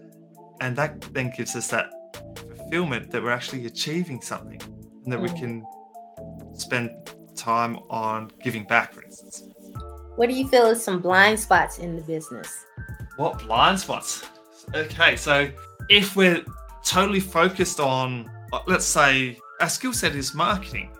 And 0.60 0.76
that 0.76 1.00
then 1.12 1.32
gives 1.36 1.56
us 1.56 1.68
that 1.68 1.90
fulfillment 2.36 3.10
that 3.10 3.22
we're 3.22 3.30
actually 3.30 3.66
achieving 3.66 4.20
something 4.20 4.60
and 5.04 5.12
that 5.12 5.20
we 5.20 5.28
Mm. 5.28 5.38
can 5.38 5.66
spend 6.54 6.90
time 7.36 7.78
on 7.90 8.30
giving 8.42 8.64
back, 8.64 8.92
for 8.94 9.02
instance. 9.02 9.42
What 10.16 10.28
do 10.28 10.34
you 10.34 10.46
feel 10.46 10.66
is 10.66 10.82
some 10.82 11.00
blind 11.00 11.38
spots 11.40 11.78
in 11.78 11.96
the 11.96 12.02
business? 12.02 12.64
What 13.16 13.38
blind 13.46 13.80
spots? 13.80 14.24
Okay, 14.74 15.16
so 15.16 15.50
if 15.88 16.16
we're 16.16 16.44
totally 16.84 17.20
focused 17.20 17.80
on, 17.80 18.30
uh, 18.52 18.60
let's 18.66 18.84
say, 18.86 19.38
our 19.60 19.68
skill 19.68 19.92
set 19.92 20.14
is 20.14 20.34
marketing, 20.34 20.90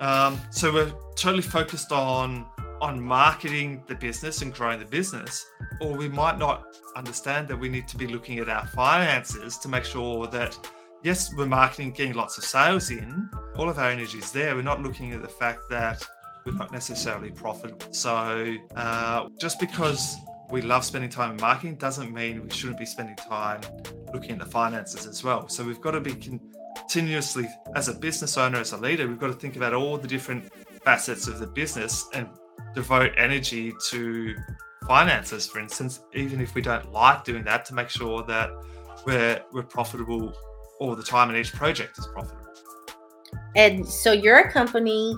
um, 0.00 0.40
so 0.50 0.72
we're 0.72 0.92
totally 1.16 1.42
focused 1.42 1.92
on 1.92 2.46
on 2.80 3.00
marketing 3.00 3.82
the 3.86 3.94
business 3.94 4.42
and 4.42 4.52
growing 4.52 4.78
the 4.78 4.84
business, 4.84 5.46
or 5.80 5.92
we 5.96 6.08
might 6.08 6.38
not 6.38 6.64
understand 6.96 7.48
that 7.48 7.56
we 7.56 7.68
need 7.68 7.88
to 7.88 7.96
be 7.96 8.06
looking 8.06 8.38
at 8.38 8.48
our 8.48 8.66
finances 8.68 9.58
to 9.58 9.68
make 9.68 9.84
sure 9.84 10.26
that 10.28 10.58
yes, 11.02 11.32
we're 11.34 11.46
marketing, 11.46 11.92
getting 11.92 12.14
lots 12.14 12.38
of 12.38 12.44
sales 12.44 12.90
in, 12.90 13.28
all 13.56 13.68
of 13.68 13.78
our 13.78 13.90
energy 13.90 14.18
is 14.18 14.32
there. 14.32 14.56
We're 14.56 14.62
not 14.62 14.82
looking 14.82 15.12
at 15.12 15.22
the 15.22 15.28
fact 15.28 15.68
that 15.70 16.02
we're 16.44 16.54
not 16.54 16.72
necessarily 16.72 17.30
profitable. 17.30 17.92
So 17.92 18.56
uh, 18.74 19.28
just 19.38 19.60
because 19.60 20.16
we 20.50 20.62
love 20.62 20.84
spending 20.84 21.10
time 21.10 21.32
in 21.32 21.36
marketing 21.40 21.76
doesn't 21.76 22.12
mean 22.12 22.42
we 22.42 22.50
shouldn't 22.50 22.78
be 22.78 22.86
spending 22.86 23.16
time 23.16 23.60
looking 24.12 24.32
at 24.32 24.38
the 24.38 24.46
finances 24.46 25.06
as 25.06 25.22
well. 25.22 25.48
So 25.48 25.64
we've 25.64 25.80
got 25.80 25.92
to 25.92 26.00
be 26.00 26.14
continuously, 26.14 27.48
as 27.74 27.88
a 27.88 27.94
business 27.94 28.36
owner, 28.36 28.58
as 28.58 28.72
a 28.72 28.76
leader, 28.76 29.06
we've 29.06 29.20
got 29.20 29.28
to 29.28 29.34
think 29.34 29.56
about 29.56 29.74
all 29.74 29.98
the 29.98 30.08
different 30.08 30.52
facets 30.84 31.28
of 31.28 31.38
the 31.38 31.46
business 31.46 32.06
and 32.14 32.28
devote 32.74 33.12
energy 33.16 33.72
to 33.88 34.34
finances, 34.86 35.46
for 35.46 35.58
instance, 35.58 36.00
even 36.14 36.40
if 36.40 36.54
we 36.54 36.62
don't 36.62 36.92
like 36.92 37.24
doing 37.24 37.44
that, 37.44 37.64
to 37.66 37.74
make 37.74 37.88
sure 37.88 38.22
that 38.24 38.50
we're 39.06 39.40
we're 39.52 39.62
profitable 39.62 40.32
all 40.80 40.94
the 40.94 41.02
time 41.02 41.28
and 41.28 41.38
each 41.38 41.52
project 41.52 41.98
is 41.98 42.06
profitable. 42.06 42.44
And 43.56 43.86
so 43.86 44.12
your 44.12 44.50
company, 44.50 45.16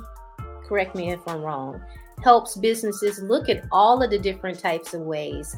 correct 0.66 0.94
me 0.94 1.10
if 1.10 1.20
I'm 1.26 1.42
wrong, 1.42 1.80
helps 2.22 2.56
businesses 2.56 3.22
look 3.22 3.48
at 3.48 3.64
all 3.72 4.02
of 4.02 4.10
the 4.10 4.18
different 4.18 4.58
types 4.58 4.94
of 4.94 5.02
ways 5.02 5.56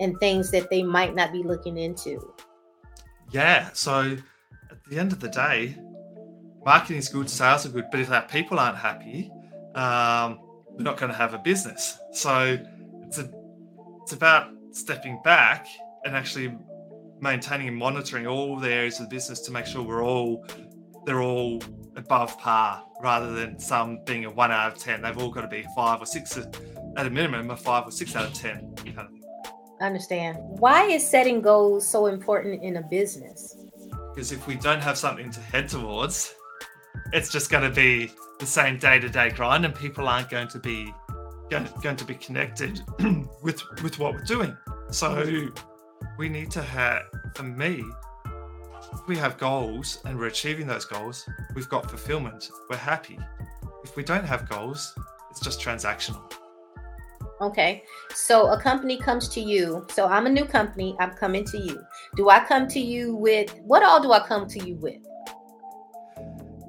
and 0.00 0.18
things 0.18 0.50
that 0.50 0.70
they 0.70 0.82
might 0.82 1.14
not 1.14 1.32
be 1.32 1.42
looking 1.42 1.76
into. 1.76 2.32
Yeah. 3.30 3.70
So 3.72 4.16
at 4.70 4.84
the 4.88 4.98
end 4.98 5.12
of 5.12 5.20
the 5.20 5.28
day, 5.28 5.76
marketing 6.64 6.98
is 6.98 7.08
good, 7.08 7.28
sales 7.28 7.66
are 7.66 7.70
good, 7.70 7.86
but 7.90 8.00
if 8.00 8.10
our 8.10 8.22
people 8.22 8.58
aren't 8.58 8.78
happy, 8.78 9.30
um, 9.74 10.38
we're 10.70 10.84
not 10.84 10.96
going 10.96 11.12
to 11.12 11.18
have 11.18 11.34
a 11.34 11.38
business. 11.38 11.98
So 12.12 12.58
it's 14.10 14.16
about 14.16 14.50
stepping 14.72 15.20
back 15.22 15.68
and 16.04 16.16
actually 16.16 16.52
maintaining 17.20 17.68
and 17.68 17.76
monitoring 17.76 18.26
all 18.26 18.58
the 18.58 18.68
areas 18.68 18.98
of 18.98 19.08
the 19.08 19.14
business 19.14 19.38
to 19.38 19.52
make 19.52 19.64
sure 19.64 19.84
we're 19.84 20.02
all 20.02 20.44
they're 21.06 21.22
all 21.22 21.62
above 21.94 22.36
par 22.36 22.84
rather 23.00 23.32
than 23.32 23.56
some 23.60 24.00
being 24.06 24.24
a 24.24 24.30
one 24.30 24.50
out 24.50 24.72
of 24.72 24.78
ten. 24.82 25.00
They've 25.00 25.16
all 25.16 25.30
got 25.30 25.42
to 25.42 25.46
be 25.46 25.64
five 25.76 26.02
or 26.02 26.06
six 26.06 26.36
at 26.36 27.06
a 27.06 27.08
minimum, 27.08 27.52
a 27.52 27.56
five 27.56 27.86
or 27.86 27.92
six 27.92 28.16
out 28.16 28.26
of 28.26 28.34
ten 28.34 28.74
kind 28.84 28.98
of. 28.98 29.06
I 29.80 29.86
understand. 29.86 30.38
Why 30.40 30.86
is 30.86 31.08
setting 31.08 31.40
goals 31.40 31.86
so 31.86 32.06
important 32.06 32.64
in 32.64 32.78
a 32.78 32.82
business? 32.82 33.56
Because 34.12 34.32
if 34.32 34.44
we 34.48 34.56
don't 34.56 34.82
have 34.82 34.98
something 34.98 35.30
to 35.30 35.40
head 35.40 35.68
towards, 35.68 36.34
it's 37.12 37.30
just 37.30 37.48
going 37.48 37.62
to 37.62 37.70
be 37.70 38.10
the 38.40 38.46
same 38.46 38.76
day-to-day 38.76 39.30
grind, 39.30 39.64
and 39.64 39.72
people 39.72 40.08
aren't 40.08 40.30
going 40.30 40.48
to 40.48 40.58
be 40.58 40.92
going, 41.50 41.68
going 41.82 41.96
to 41.96 42.04
be 42.04 42.14
connected 42.14 42.80
with 43.42 43.62
with 43.82 43.98
what 43.98 44.14
we're 44.14 44.24
doing. 44.24 44.56
So 44.90 45.50
we 46.18 46.28
need 46.28 46.50
to 46.52 46.62
have, 46.62 47.02
for 47.34 47.42
me, 47.42 47.84
we 49.06 49.16
have 49.16 49.38
goals 49.38 50.00
and 50.04 50.18
we're 50.18 50.26
achieving 50.26 50.66
those 50.66 50.84
goals, 50.84 51.28
we've 51.54 51.68
got 51.68 51.88
fulfillment. 51.88 52.50
We're 52.68 52.76
happy. 52.76 53.18
If 53.84 53.96
we 53.96 54.02
don't 54.02 54.24
have 54.24 54.48
goals, 54.48 54.96
it's 55.30 55.40
just 55.40 55.60
transactional. 55.60 56.32
Okay. 57.40 57.84
So 58.14 58.48
a 58.48 58.60
company 58.60 58.98
comes 58.98 59.28
to 59.28 59.40
you. 59.40 59.86
So 59.90 60.06
I'm 60.06 60.26
a 60.26 60.30
new 60.30 60.44
company. 60.44 60.94
I'm 61.00 61.12
coming 61.12 61.44
to 61.46 61.58
you. 61.58 61.82
Do 62.16 62.28
I 62.28 62.44
come 62.44 62.68
to 62.68 62.80
you 62.80 63.16
with 63.16 63.54
what 63.62 63.82
all 63.82 64.02
do 64.02 64.12
I 64.12 64.20
come 64.20 64.46
to 64.48 64.66
you 64.66 64.74
with? 64.76 65.00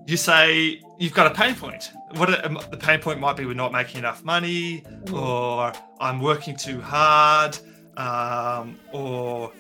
You 0.08 0.18
say 0.18 0.82
you've 0.98 1.14
got 1.14 1.28
a 1.28 1.36
pain 1.36 1.56
point. 1.56 1.92
What 2.16 2.30
a, 2.30 2.46
um, 2.46 2.60
the 2.72 2.78
pain 2.78 3.00
point 3.00 3.20
might 3.20 3.38
be 3.38 3.46
we're 3.46 3.54
not 3.54 3.72
making 3.72 4.00
enough 4.00 4.24
money, 4.24 4.84
or 5.14 5.72
I'm 6.00 6.20
working 6.20 6.56
too 6.56 6.82
hard, 6.82 7.58
um, 7.98 8.78
or 8.92 9.52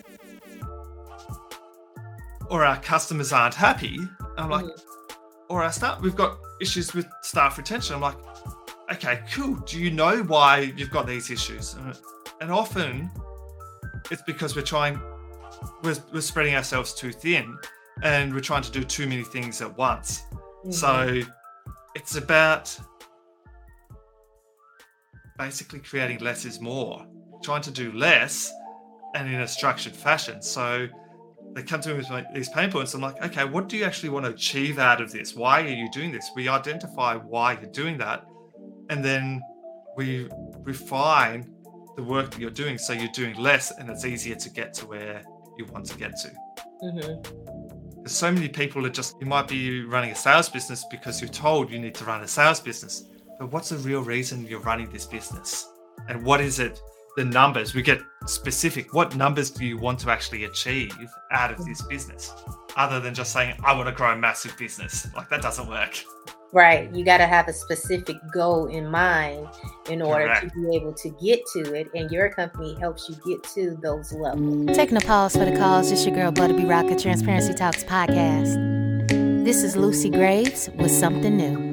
or 2.49 2.65
our 2.65 2.77
customers 2.81 3.31
aren't 3.31 3.55
happy. 3.55 3.97
I'm 4.37 4.49
like, 4.49 4.65
or 5.49 5.63
our 5.63 5.71
staff, 5.71 6.01
we've 6.01 6.15
got 6.15 6.37
issues 6.59 6.93
with 6.93 7.07
staff 7.21 7.57
retention. 7.57 7.95
I'm 7.95 8.01
like, 8.01 8.17
okay, 8.91 9.21
cool. 9.33 9.55
Do 9.55 9.79
you 9.79 9.89
know 9.91 10.21
why 10.23 10.73
you've 10.75 10.91
got 10.91 11.07
these 11.07 11.29
issues? 11.31 11.73
And- 11.75 11.97
And 12.41 12.51
often 12.51 13.11
it's 14.09 14.23
because 14.23 14.55
we're 14.55 14.63
trying, 14.63 14.99
we're, 15.83 15.95
we're 16.11 16.21
spreading 16.21 16.55
ourselves 16.55 16.91
too 16.93 17.11
thin 17.11 17.55
and 18.01 18.33
we're 18.33 18.39
trying 18.41 18.63
to 18.63 18.71
do 18.71 18.83
too 18.83 19.05
many 19.07 19.23
things 19.23 19.61
at 19.61 19.77
once. 19.77 20.23
So 20.71 21.21
it's 21.95 22.15
about 22.15 22.77
basically 25.37 25.79
creating 25.79 26.19
less 26.19 26.45
is 26.45 26.59
more, 26.61 27.05
trying 27.43 27.61
to 27.63 27.71
do 27.71 27.91
less 27.93 28.51
and 29.15 29.27
in 29.27 29.41
a 29.41 29.47
structured 29.47 29.95
fashion. 29.95 30.41
So 30.41 30.87
they 31.53 31.63
come 31.63 31.81
to 31.81 31.89
me 31.89 31.95
with 31.95 32.07
these 32.33 32.49
pain 32.49 32.71
points. 32.71 32.93
I'm 32.93 33.01
like, 33.01 33.21
okay, 33.25 33.45
what 33.45 33.67
do 33.67 33.77
you 33.77 33.83
actually 33.83 34.09
want 34.09 34.25
to 34.25 34.31
achieve 34.31 34.79
out 34.79 35.01
of 35.01 35.11
this? 35.11 35.35
Why 35.35 35.61
are 35.61 35.67
you 35.67 35.89
doing 35.91 36.11
this? 36.11 36.29
We 36.35 36.47
identify 36.47 37.15
why 37.15 37.53
you're 37.53 37.71
doing 37.71 37.97
that, 37.97 38.25
and 38.89 39.03
then 39.03 39.41
we 39.97 40.29
refine 40.63 41.53
the 41.95 42.03
work 42.03 42.31
that 42.31 42.39
you're 42.39 42.49
doing 42.49 42.77
so 42.77 42.93
you're 42.93 43.11
doing 43.11 43.35
less 43.35 43.71
and 43.77 43.89
it's 43.89 44.05
easier 44.05 44.35
to 44.35 44.49
get 44.49 44.73
to 44.73 44.87
where 44.87 45.23
you 45.57 45.65
want 45.65 45.85
to 45.85 45.97
get 45.97 46.15
to. 46.17 46.29
Mm-hmm. 46.83 47.60
So 48.05 48.31
many 48.31 48.49
people 48.49 48.81
that 48.83 48.93
just 48.93 49.15
you 49.19 49.27
might 49.27 49.47
be 49.47 49.83
running 49.83 50.11
a 50.11 50.15
sales 50.15 50.49
business 50.49 50.85
because 50.89 51.21
you're 51.21 51.29
told 51.29 51.69
you 51.69 51.77
need 51.77 51.93
to 51.95 52.05
run 52.05 52.21
a 52.21 52.27
sales 52.27 52.59
business. 52.59 53.05
But 53.39 53.51
what's 53.51 53.69
the 53.69 53.77
real 53.77 54.01
reason 54.01 54.45
you're 54.45 54.59
running 54.59 54.89
this 54.89 55.05
business? 55.05 55.69
And 56.09 56.23
what 56.25 56.41
is 56.41 56.59
it? 56.59 56.81
The 57.15 57.25
numbers. 57.25 57.75
We 57.75 57.81
get 57.81 58.01
specific. 58.25 58.93
What 58.93 59.15
numbers 59.15 59.51
do 59.51 59.65
you 59.65 59.77
want 59.77 59.99
to 59.99 60.09
actually 60.09 60.45
achieve 60.45 60.95
out 61.31 61.51
of 61.51 61.63
this 61.65 61.81
business? 61.83 62.33
Other 62.75 62.99
than 62.99 63.13
just 63.13 63.33
saying, 63.33 63.55
I 63.63 63.75
want 63.75 63.87
to 63.87 63.93
grow 63.93 64.11
a 64.11 64.17
massive 64.17 64.57
business. 64.57 65.07
Like 65.15 65.29
that 65.29 65.41
doesn't 65.41 65.67
work. 65.67 66.03
Right. 66.53 66.93
You 66.93 67.05
got 67.05 67.19
to 67.19 67.27
have 67.27 67.47
a 67.47 67.53
specific 67.53 68.17
goal 68.33 68.67
in 68.67 68.87
mind 68.87 69.47
in 69.89 70.01
order 70.01 70.25
Correct. 70.25 70.53
to 70.53 70.69
be 70.69 70.75
able 70.75 70.93
to 70.93 71.09
get 71.09 71.41
to 71.53 71.73
it. 71.73 71.87
And 71.93 72.11
your 72.11 72.29
company 72.29 72.75
helps 72.79 73.07
you 73.09 73.15
get 73.25 73.43
to 73.53 73.77
those 73.81 74.11
levels. 74.11 74.75
Taking 74.75 74.97
a 74.97 75.01
pause 75.01 75.33
for 75.33 75.45
the 75.45 75.55
cause, 75.55 75.91
it's 75.91 76.05
your 76.05 76.15
girl 76.15 76.31
Butta 76.31 76.55
B 76.55 76.63
Rocka, 76.63 77.01
Transparency 77.01 77.53
Talks 77.53 77.83
podcast. 77.83 78.81
This 79.45 79.63
is 79.63 79.75
Lucy 79.75 80.09
Graves 80.09 80.69
with 80.75 80.91
something 80.91 81.35
new. 81.37 81.70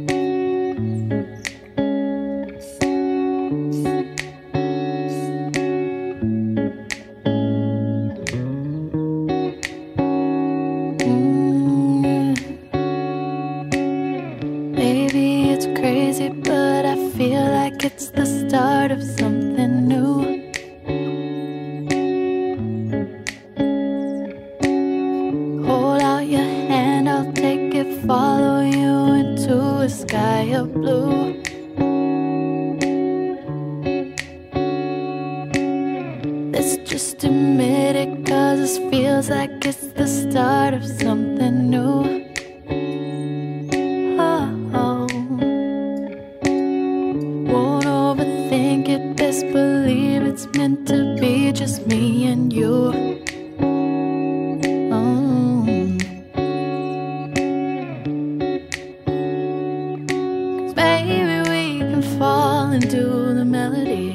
Can 62.01 62.19
fall 62.19 62.73
into 62.73 63.35
the 63.35 63.45
melody. 63.45 64.15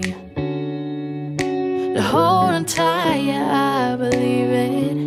To 1.96 2.02
hold 2.02 2.68
tight, 2.68 3.18
yeah, 3.18 3.92
I 3.92 3.96
believe 3.98 4.50
it. 4.50 4.98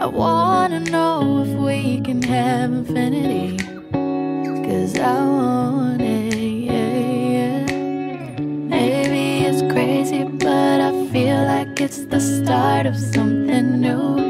I 0.00 0.06
wanna 0.06 0.80
know 0.80 1.44
if 1.44 1.48
we 1.48 2.00
can 2.00 2.22
have 2.22 2.72
infinity. 2.72 3.58
Cause 4.66 4.98
I 4.98 5.24
want 5.24 6.00
it, 6.00 6.34
yeah, 6.70 6.98
yeah. 7.36 8.40
Maybe 8.40 9.44
it's 9.46 9.62
crazy, 9.72 10.24
but 10.24 10.80
I 10.80 10.92
feel 11.12 11.42
like 11.44 11.80
it's 11.80 12.04
the 12.06 12.20
start 12.20 12.86
of 12.86 12.96
something 12.96 13.80
new. 13.80 14.27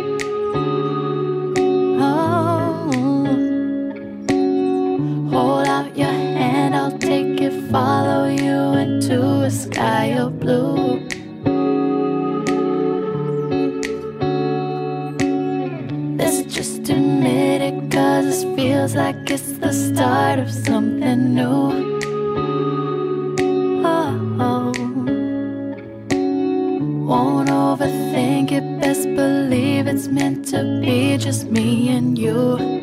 The 19.68 19.74
start 19.74 20.38
of 20.38 20.50
something 20.50 21.34
new. 21.34 22.00
Oh, 23.84 24.14
oh, 24.40 24.72
won't 27.06 27.50
overthink 27.50 28.50
it, 28.50 28.80
best 28.80 29.04
believe 29.14 29.86
it's 29.86 30.08
meant 30.08 30.48
to 30.52 30.80
be 30.80 31.18
just 31.18 31.50
me 31.50 31.90
and 31.90 32.16
you. 32.18 32.77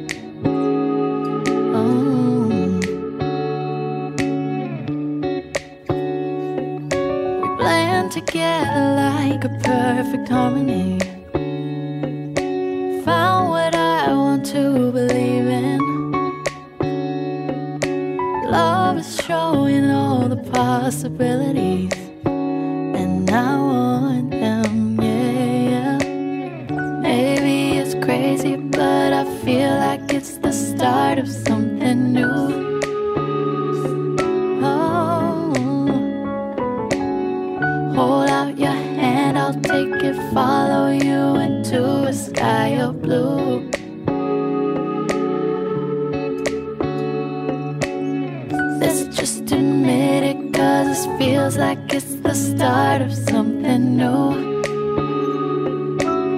Start 52.86 53.02
of 53.02 53.14
something 53.14 53.98
new. 53.98 54.26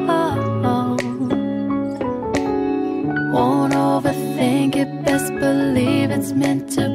Oh, 0.08 0.36
oh, 0.74 0.96
won't 3.34 3.74
overthink 3.74 4.78
it, 4.78 4.90
best 5.04 5.34
believe 5.36 6.10
it's 6.10 6.32
meant 6.32 6.72
to 6.76 6.87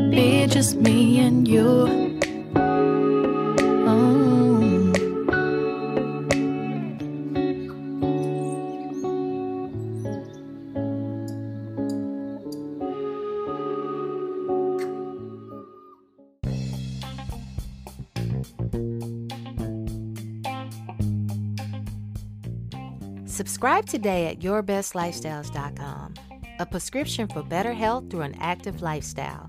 Subscribe 23.62 23.86
today 23.86 24.26
at 24.26 24.40
yourbestlifestyles.com, 24.40 26.14
a 26.58 26.66
prescription 26.66 27.28
for 27.28 27.44
better 27.44 27.72
health 27.72 28.10
through 28.10 28.22
an 28.22 28.34
active 28.40 28.82
lifestyle. 28.82 29.48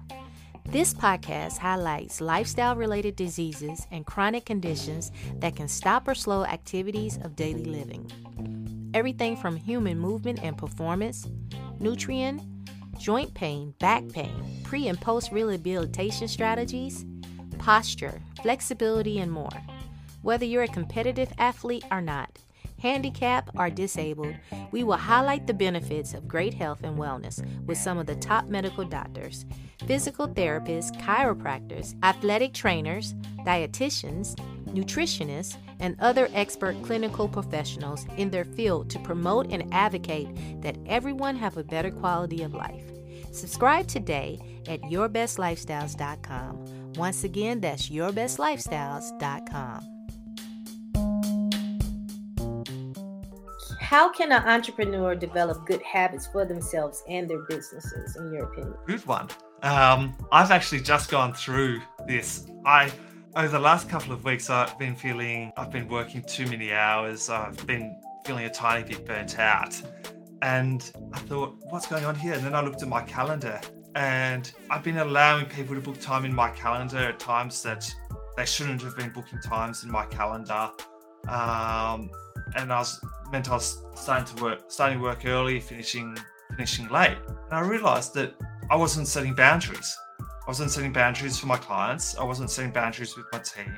This 0.65 0.93
podcast 0.93 1.57
highlights 1.57 2.21
lifestyle 2.21 2.75
related 2.75 3.15
diseases 3.15 3.87
and 3.89 4.05
chronic 4.05 4.45
conditions 4.45 5.11
that 5.39 5.55
can 5.55 5.67
stop 5.67 6.07
or 6.07 6.13
slow 6.13 6.45
activities 6.45 7.17
of 7.23 7.35
daily 7.35 7.65
living. 7.65 8.91
Everything 8.93 9.35
from 9.35 9.55
human 9.55 9.97
movement 9.97 10.43
and 10.43 10.59
performance, 10.59 11.27
nutrient, 11.79 12.39
joint 12.99 13.33
pain, 13.33 13.73
back 13.79 14.07
pain, 14.09 14.61
pre 14.63 14.89
and 14.89 15.01
post 15.01 15.31
rehabilitation 15.31 16.27
strategies, 16.27 17.03
posture, 17.57 18.21
flexibility, 18.43 19.17
and 19.17 19.31
more. 19.31 19.63
Whether 20.21 20.45
you're 20.45 20.61
a 20.61 20.67
competitive 20.67 21.33
athlete 21.39 21.85
or 21.89 21.99
not, 21.99 22.37
handicapped, 22.83 23.49
or 23.57 23.69
disabled, 23.69 24.35
we 24.71 24.83
will 24.83 24.97
highlight 24.97 25.47
the 25.47 25.53
benefits 25.53 26.13
of 26.13 26.27
great 26.27 26.53
health 26.53 26.83
and 26.83 26.97
wellness 26.97 27.41
with 27.65 27.77
some 27.77 27.97
of 27.97 28.05
the 28.05 28.17
top 28.17 28.47
medical 28.47 28.83
doctors, 28.83 29.45
physical 29.87 30.27
therapists, 30.27 30.93
chiropractors, 31.01 31.95
athletic 32.03 32.53
trainers, 32.53 33.13
dietitians, 33.45 34.35
nutritionists, 34.67 35.55
and 35.79 35.95
other 35.99 36.27
expert 36.33 36.75
clinical 36.83 37.27
professionals 37.27 38.05
in 38.17 38.29
their 38.29 38.45
field 38.45 38.89
to 38.89 38.99
promote 38.99 39.49
and 39.49 39.73
advocate 39.73 40.27
that 40.61 40.77
everyone 40.85 41.37
have 41.37 41.57
a 41.57 41.63
better 41.63 41.89
quality 41.89 42.43
of 42.43 42.53
life. 42.53 42.83
Subscribe 43.31 43.87
today 43.87 44.37
at 44.67 44.81
yourbestlifestyles.com. 44.81 46.93
Once 46.95 47.23
again, 47.23 47.61
that's 47.61 47.89
yourbestlifestyles.com. 47.89 49.92
How 53.83 54.09
can 54.09 54.31
an 54.31 54.43
entrepreneur 54.47 55.13
develop 55.13 55.67
good 55.67 55.81
habits 55.81 56.25
for 56.25 56.45
themselves 56.45 57.03
and 57.09 57.29
their 57.29 57.41
businesses, 57.49 58.15
in 58.15 58.33
your 58.33 58.45
opinion? 58.45 58.75
Good 58.87 59.05
one. 59.05 59.27
Um, 59.61 60.15
I've 60.31 60.51
actually 60.51 60.79
just 60.79 61.11
gone 61.11 61.33
through 61.33 61.81
this. 62.07 62.47
I 62.65 62.89
over 63.35 63.49
the 63.49 63.59
last 63.59 63.89
couple 63.89 64.13
of 64.13 64.23
weeks, 64.23 64.49
I've 64.49 64.79
been 64.79 64.95
feeling 64.95 65.51
I've 65.57 65.69
been 65.69 65.89
working 65.89 66.23
too 66.23 66.47
many 66.47 66.71
hours. 66.71 67.29
I've 67.29 67.67
been 67.67 67.99
feeling 68.25 68.45
a 68.45 68.49
tiny 68.49 68.87
bit 68.87 69.05
burnt 69.05 69.37
out, 69.37 69.79
and 70.41 70.89
I 71.11 71.19
thought, 71.19 71.57
what's 71.69 71.85
going 71.85 72.05
on 72.05 72.15
here? 72.15 72.35
And 72.35 72.43
then 72.45 72.55
I 72.55 72.61
looked 72.61 72.81
at 72.83 72.87
my 72.87 73.01
calendar, 73.01 73.59
and 73.95 74.49
I've 74.69 74.83
been 74.83 74.99
allowing 74.99 75.45
people 75.47 75.75
to 75.75 75.81
book 75.81 75.99
time 75.99 76.23
in 76.23 76.33
my 76.33 76.51
calendar 76.51 76.99
at 76.99 77.19
times 77.19 77.61
that 77.63 77.93
they 78.37 78.45
shouldn't 78.45 78.81
have 78.81 78.95
been 78.95 79.09
booking 79.09 79.41
times 79.41 79.83
in 79.83 79.91
my 79.91 80.05
calendar. 80.05 80.71
Um, 81.27 82.09
and 82.55 82.71
I 82.71 82.79
was 82.79 82.99
I 83.35 83.53
was 83.53 83.83
starting 83.95 84.35
to 84.35 84.43
work, 84.43 84.59
starting 84.67 85.01
work 85.01 85.25
early, 85.25 85.59
finishing 85.59 86.15
finishing 86.51 86.87
late. 86.89 87.17
And 87.27 87.53
I 87.53 87.61
realized 87.61 88.13
that 88.13 88.35
I 88.69 88.75
wasn't 88.75 89.07
setting 89.07 89.33
boundaries. 89.33 89.97
I 90.19 90.47
wasn't 90.47 90.71
setting 90.71 90.93
boundaries 90.93 91.39
for 91.39 91.47
my 91.47 91.57
clients. 91.57 92.15
I 92.17 92.23
wasn't 92.23 92.51
setting 92.51 92.71
boundaries 92.71 93.17
with 93.17 93.25
my 93.31 93.39
team. 93.39 93.73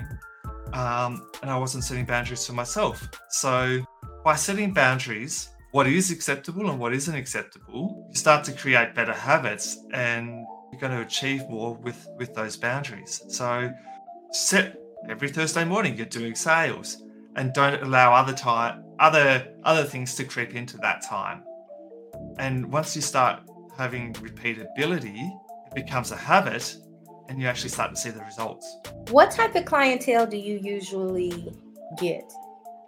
Um, 0.74 1.30
and 1.42 1.50
I 1.50 1.58
wasn't 1.58 1.86
setting 1.86 2.06
boundaries 2.06 2.46
for 2.46 2.54
myself. 2.54 3.08
So 3.30 3.80
by 4.26 4.36
setting 4.36 4.74
boundaries, 4.74 5.50
what 5.72 5.88
is 5.88 6.12
acceptable 6.12 6.70
and 6.70 6.80
what 6.80 6.94
isn't 6.94 7.16
acceptable, 7.16 8.08
you 8.10 8.16
start 8.16 8.44
to 8.46 8.52
create 8.52 8.94
better 8.94 9.14
habits 9.14 9.80
and 9.94 10.46
you're 10.72 10.82
going 10.82 10.92
to 10.92 11.02
achieve 11.02 11.48
more 11.50 11.76
with, 11.76 12.08
with 12.18 12.34
those 12.34 12.58
boundaries. 12.58 13.22
So 13.30 13.72
set 14.32 14.78
every 15.08 15.30
Thursday 15.30 15.64
morning, 15.64 15.96
you're 15.96 16.08
doing 16.08 16.36
sales 16.36 17.04
and 17.36 17.54
don't 17.54 17.82
allow 17.84 18.14
other 18.14 18.34
time 18.34 18.85
other 19.00 19.54
other 19.64 19.84
things 19.84 20.16
to 20.16 20.24
creep 20.24 20.56
into 20.56 20.78
that 20.78 21.02
time. 21.02 21.44
And 22.38 22.72
once 22.72 22.96
you 22.96 23.02
start 23.02 23.42
having 23.78 24.14
repeatability, 24.14 25.32
it 25.68 25.76
becomes 25.76 26.12
a 26.12 26.16
habit 26.16 26.78
and 27.28 27.42
you 27.42 27.48
actually 27.48 27.70
start 27.70 27.92
to 27.92 27.98
see 27.98 28.10
the 28.10 28.24
results. 28.24 28.78
What 29.10 29.32
type 29.32 29.56
of 29.56 29.66
clientele 29.66 30.28
do 30.28 30.38
you 30.38 30.60
usually 30.62 31.54
get 32.00 32.32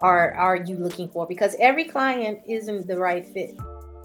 or 0.00 0.34
are 0.34 0.56
you 0.56 0.76
looking 0.76 1.08
for? 1.08 1.26
Because 1.26 1.56
every 1.58 1.84
client 1.84 2.40
isn't 2.46 2.86
the 2.86 2.96
right 2.96 3.26
fit 3.26 3.56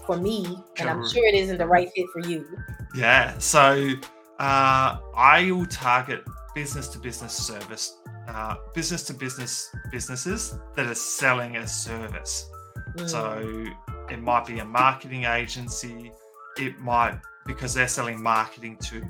for 0.06 0.16
me, 0.16 0.58
and 0.78 0.88
I'm 0.88 1.08
sure 1.08 1.26
it 1.26 1.34
isn't 1.34 1.58
the 1.58 1.66
right 1.66 1.90
fit 1.94 2.06
for 2.12 2.20
you. 2.20 2.46
Yeah. 2.94 3.38
So 3.38 3.92
uh, 4.38 4.98
I 5.16 5.50
will 5.50 5.66
target 5.66 6.24
business 6.54 6.88
to 6.88 6.98
business 6.98 7.32
service 7.32 7.96
uh, 8.28 8.56
business 8.74 9.02
to 9.04 9.14
business 9.14 9.74
businesses 9.90 10.58
that 10.76 10.86
are 10.86 10.94
selling 10.94 11.56
a 11.56 11.66
service. 11.66 12.48
Mm. 12.96 13.08
So 13.08 13.66
it 14.10 14.20
might 14.20 14.46
be 14.46 14.58
a 14.58 14.64
marketing 14.64 15.24
agency. 15.24 16.12
It 16.58 16.78
might 16.78 17.18
because 17.46 17.74
they're 17.74 17.88
selling 17.88 18.22
marketing 18.22 18.76
to 18.76 19.02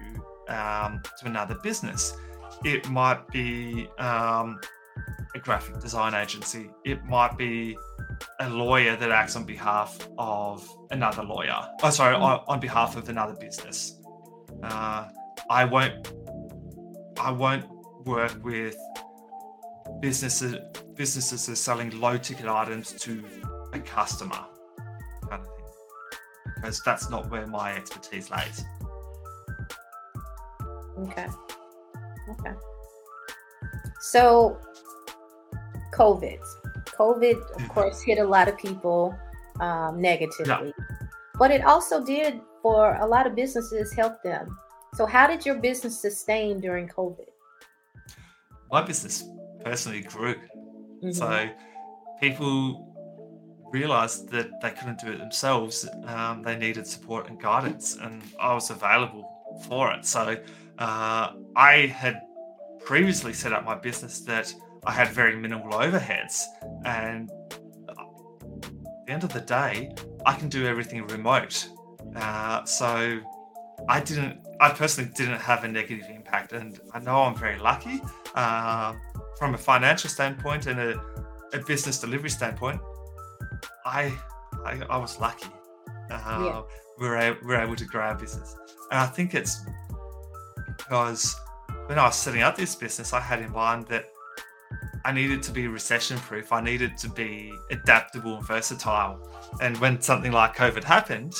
um, 0.48 1.02
to 1.20 1.26
another 1.26 1.56
business. 1.62 2.16
It 2.64 2.88
might 2.88 3.26
be 3.28 3.88
um, 3.98 4.60
a 5.34 5.38
graphic 5.38 5.80
design 5.80 6.14
agency. 6.14 6.70
It 6.84 7.04
might 7.04 7.36
be 7.36 7.76
a 8.40 8.48
lawyer 8.48 8.96
that 8.96 9.10
acts 9.10 9.36
on 9.36 9.44
behalf 9.44 10.08
of 10.18 10.68
another 10.90 11.22
lawyer. 11.22 11.68
Oh, 11.82 11.90
sorry, 11.90 12.14
on, 12.14 12.40
on 12.46 12.60
behalf 12.60 12.96
of 12.96 13.08
another 13.08 13.34
business. 13.34 14.00
Uh, 14.62 15.08
I 15.50 15.64
won't. 15.64 16.12
I 17.18 17.30
won't 17.30 17.64
work 18.04 18.32
with 18.44 18.76
businesses 20.00 20.56
businesses 20.94 21.48
are 21.48 21.56
selling 21.56 21.90
low 22.00 22.16
ticket 22.16 22.46
items 22.46 22.92
to 22.92 23.24
a 23.72 23.78
customer 23.80 24.44
kind 25.28 25.42
of 25.42 25.46
thing 25.56 25.64
because 26.54 26.80
that's 26.84 27.10
not 27.10 27.30
where 27.30 27.46
my 27.46 27.74
expertise 27.74 28.30
lies 28.30 28.64
Okay. 30.98 31.26
Okay. 32.30 32.52
So, 34.00 34.58
COVID. 35.92 36.38
COVID, 36.98 37.36
of 37.56 37.62
Mhm. 37.62 37.68
course, 37.68 38.00
hit 38.02 38.18
a 38.18 38.24
lot 38.24 38.48
of 38.48 38.56
people 38.56 39.14
um, 39.60 40.00
negatively, 40.00 40.74
but 41.38 41.50
it 41.50 41.64
also 41.64 42.04
did 42.04 42.40
for 42.62 42.96
a 42.96 43.06
lot 43.06 43.26
of 43.26 43.34
businesses 43.36 43.92
help 43.92 44.22
them. 44.22 44.58
So, 44.94 45.06
how 45.06 45.26
did 45.26 45.44
your 45.46 45.56
business 45.56 46.00
sustain 46.00 46.60
during 46.60 46.88
COVID? 46.88 47.33
My 48.76 48.82
business 48.82 49.16
personally 49.64 50.02
grew. 50.14 50.34
Mhm. 51.02 51.14
so 51.22 51.30
people 52.24 52.58
realized 53.78 54.20
that 54.34 54.48
they 54.62 54.70
couldn't 54.76 54.98
do 55.04 55.08
it 55.14 55.18
themselves 55.24 55.76
um, 56.12 56.34
they 56.46 56.56
needed 56.66 56.84
support 56.96 57.22
and 57.28 57.36
guidance 57.50 57.86
and 58.04 58.14
i 58.48 58.50
was 58.58 58.66
available 58.78 59.24
for 59.68 59.84
it. 59.94 60.02
So 60.16 60.22
uh, 60.86 61.24
i 61.70 61.72
had 62.02 62.16
previously 62.90 63.32
set 63.42 63.52
up 63.56 63.62
my 63.72 63.76
business 63.88 64.14
that 64.30 64.46
i 64.90 64.92
had 65.00 65.08
very 65.22 65.34
minimal 65.44 65.72
overheads 65.86 66.36
and 67.00 67.22
at 67.88 69.06
the 69.06 69.12
end 69.16 69.22
of 69.28 69.32
the 69.38 69.44
day 69.60 69.74
i 70.30 70.32
can 70.40 70.48
do 70.58 70.62
everything 70.72 70.98
remote. 71.18 71.56
Uh, 72.24 72.58
so 72.80 72.90
i 73.88 74.00
didn't 74.00 74.38
i 74.60 74.68
personally 74.70 75.10
didn't 75.14 75.40
have 75.40 75.64
a 75.64 75.68
negative 75.68 76.06
impact 76.10 76.52
and 76.52 76.80
i 76.94 76.98
know 77.00 77.16
i'm 77.22 77.34
very 77.34 77.58
lucky 77.58 78.00
uh, 78.34 78.94
from 79.38 79.54
a 79.54 79.58
financial 79.58 80.08
standpoint 80.10 80.66
and 80.66 80.78
a, 80.80 81.00
a 81.52 81.58
business 81.66 82.00
delivery 82.00 82.30
standpoint, 82.30 82.80
I, 83.84 84.12
I 84.64 84.72
I 84.90 84.96
was 84.96 85.18
lucky. 85.20 85.50
Uh, 86.10 86.40
Yeah. 86.44 86.62
we 86.98 87.08
were 87.08 87.16
a- 87.16 87.38
we 87.42 87.48
were 87.48 87.60
able 87.66 87.76
to 87.76 87.84
grow 87.84 88.02
our 88.02 88.14
business, 88.14 88.56
and 88.90 88.98
I 89.00 89.06
think 89.06 89.34
it's 89.34 89.54
because 90.78 91.36
when 91.86 91.98
I 91.98 92.04
was 92.06 92.16
setting 92.16 92.42
up 92.42 92.56
this 92.56 92.74
business, 92.76 93.12
I 93.12 93.20
had 93.20 93.40
in 93.40 93.52
mind 93.52 93.86
that 93.88 94.04
I 95.04 95.12
needed 95.12 95.42
to 95.44 95.52
be 95.52 95.66
recession 95.68 96.16
proof. 96.18 96.52
I 96.52 96.60
needed 96.60 96.96
to 96.98 97.08
be 97.08 97.52
adaptable 97.70 98.36
and 98.38 98.46
versatile. 98.46 99.18
And 99.60 99.76
when 99.78 100.00
something 100.00 100.32
like 100.32 100.56
COVID 100.56 100.82
happened, 100.84 101.34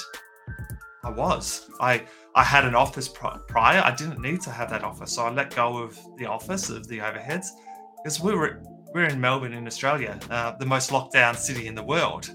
I 1.03 1.11
was. 1.11 1.71
I 1.81 2.05
I 2.35 2.43
had 2.43 2.65
an 2.65 2.75
office 2.75 3.09
prior. 3.09 3.81
I 3.81 3.95
didn't 3.95 4.21
need 4.21 4.41
to 4.43 4.51
have 4.51 4.69
that 4.71 4.83
office, 4.83 5.15
so 5.15 5.25
I 5.25 5.31
let 5.31 5.55
go 5.55 5.79
of 5.79 5.99
the 6.19 6.27
office 6.27 6.69
of 6.69 6.89
the 6.89 6.99
overheads 6.99 7.47
because 8.03 8.21
we 8.21 8.35
were 8.35 8.63
we're 8.93 9.07
in 9.07 9.21
Melbourne 9.21 9.53
in 9.53 9.67
Australia, 9.67 10.19
uh, 10.31 10.53
the 10.57 10.67
most 10.67 10.93
locked 10.93 11.13
down 11.13 11.37
city 11.37 11.67
in 11.67 11.75
the 11.75 11.83
world. 11.83 12.35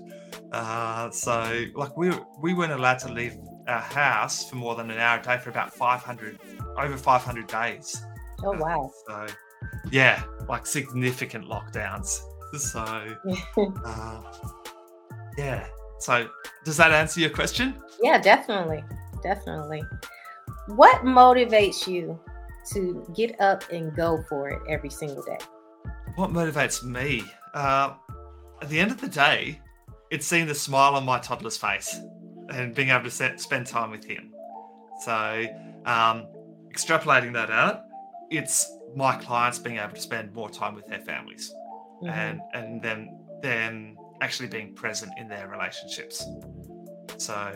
Uh, 0.51 1.09
so 1.11 1.65
like 1.75 1.95
we 1.97 2.11
we 2.41 2.53
weren't 2.53 2.71
allowed 2.71 2.99
to 2.99 3.11
leave 3.11 3.37
our 3.67 3.81
house 3.81 4.49
for 4.49 4.55
more 4.55 4.75
than 4.75 4.89
an 4.89 4.97
hour 4.97 5.19
a 5.19 5.21
day 5.21 5.37
for 5.37 5.49
about 5.49 5.73
500 5.73 6.39
over 6.77 6.97
500 6.97 7.47
days. 7.47 8.01
Oh 8.43 8.51
wow. 8.53 8.91
So 9.07 9.27
yeah, 9.91 10.23
like 10.47 10.65
significant 10.65 11.45
lockdowns. 11.45 12.19
So 12.57 12.79
uh, 13.85 14.21
yeah. 15.37 15.67
So 15.99 16.29
does 16.63 16.77
that 16.77 16.91
answer 16.91 17.19
your 17.19 17.29
question? 17.31 17.75
yeah, 18.01 18.17
definitely. 18.17 18.83
Definitely. 19.21 19.83
What 20.67 21.03
motivates 21.03 21.87
you 21.87 22.19
to 22.73 23.05
get 23.15 23.39
up 23.41 23.63
and 23.71 23.95
go 23.95 24.23
for 24.29 24.49
it 24.49 24.59
every 24.69 24.89
single 24.89 25.23
day? 25.23 25.37
What 26.15 26.31
motivates 26.31 26.83
me? 26.83 27.23
Uh, 27.53 27.93
at 28.61 28.69
the 28.69 28.79
end 28.79 28.91
of 28.91 28.99
the 29.01 29.07
day, 29.07 29.59
it's 30.11 30.25
seeing 30.25 30.47
the 30.47 30.55
smile 30.55 30.95
on 30.95 31.05
my 31.05 31.19
toddler's 31.19 31.57
face 31.57 31.99
and 32.49 32.73
being 32.73 32.89
able 32.89 33.03
to 33.03 33.11
set, 33.11 33.39
spend 33.39 33.67
time 33.67 33.91
with 33.91 34.03
him. 34.03 34.31
So, 35.01 35.45
um, 35.85 36.27
extrapolating 36.73 37.33
that 37.33 37.49
out, 37.49 37.81
it's 38.29 38.71
my 38.95 39.15
clients 39.15 39.59
being 39.59 39.77
able 39.77 39.93
to 39.93 40.01
spend 40.01 40.33
more 40.33 40.49
time 40.49 40.75
with 40.75 40.87
their 40.87 40.99
families 41.01 41.53
Mhm. 42.03 42.09
and 42.09 42.41
and 42.53 42.81
then 42.81 43.19
then 43.41 43.97
actually 44.21 44.49
being 44.49 44.73
present 44.75 45.11
in 45.17 45.29
their 45.29 45.47
relationships. 45.47 46.25
So, 47.17 47.53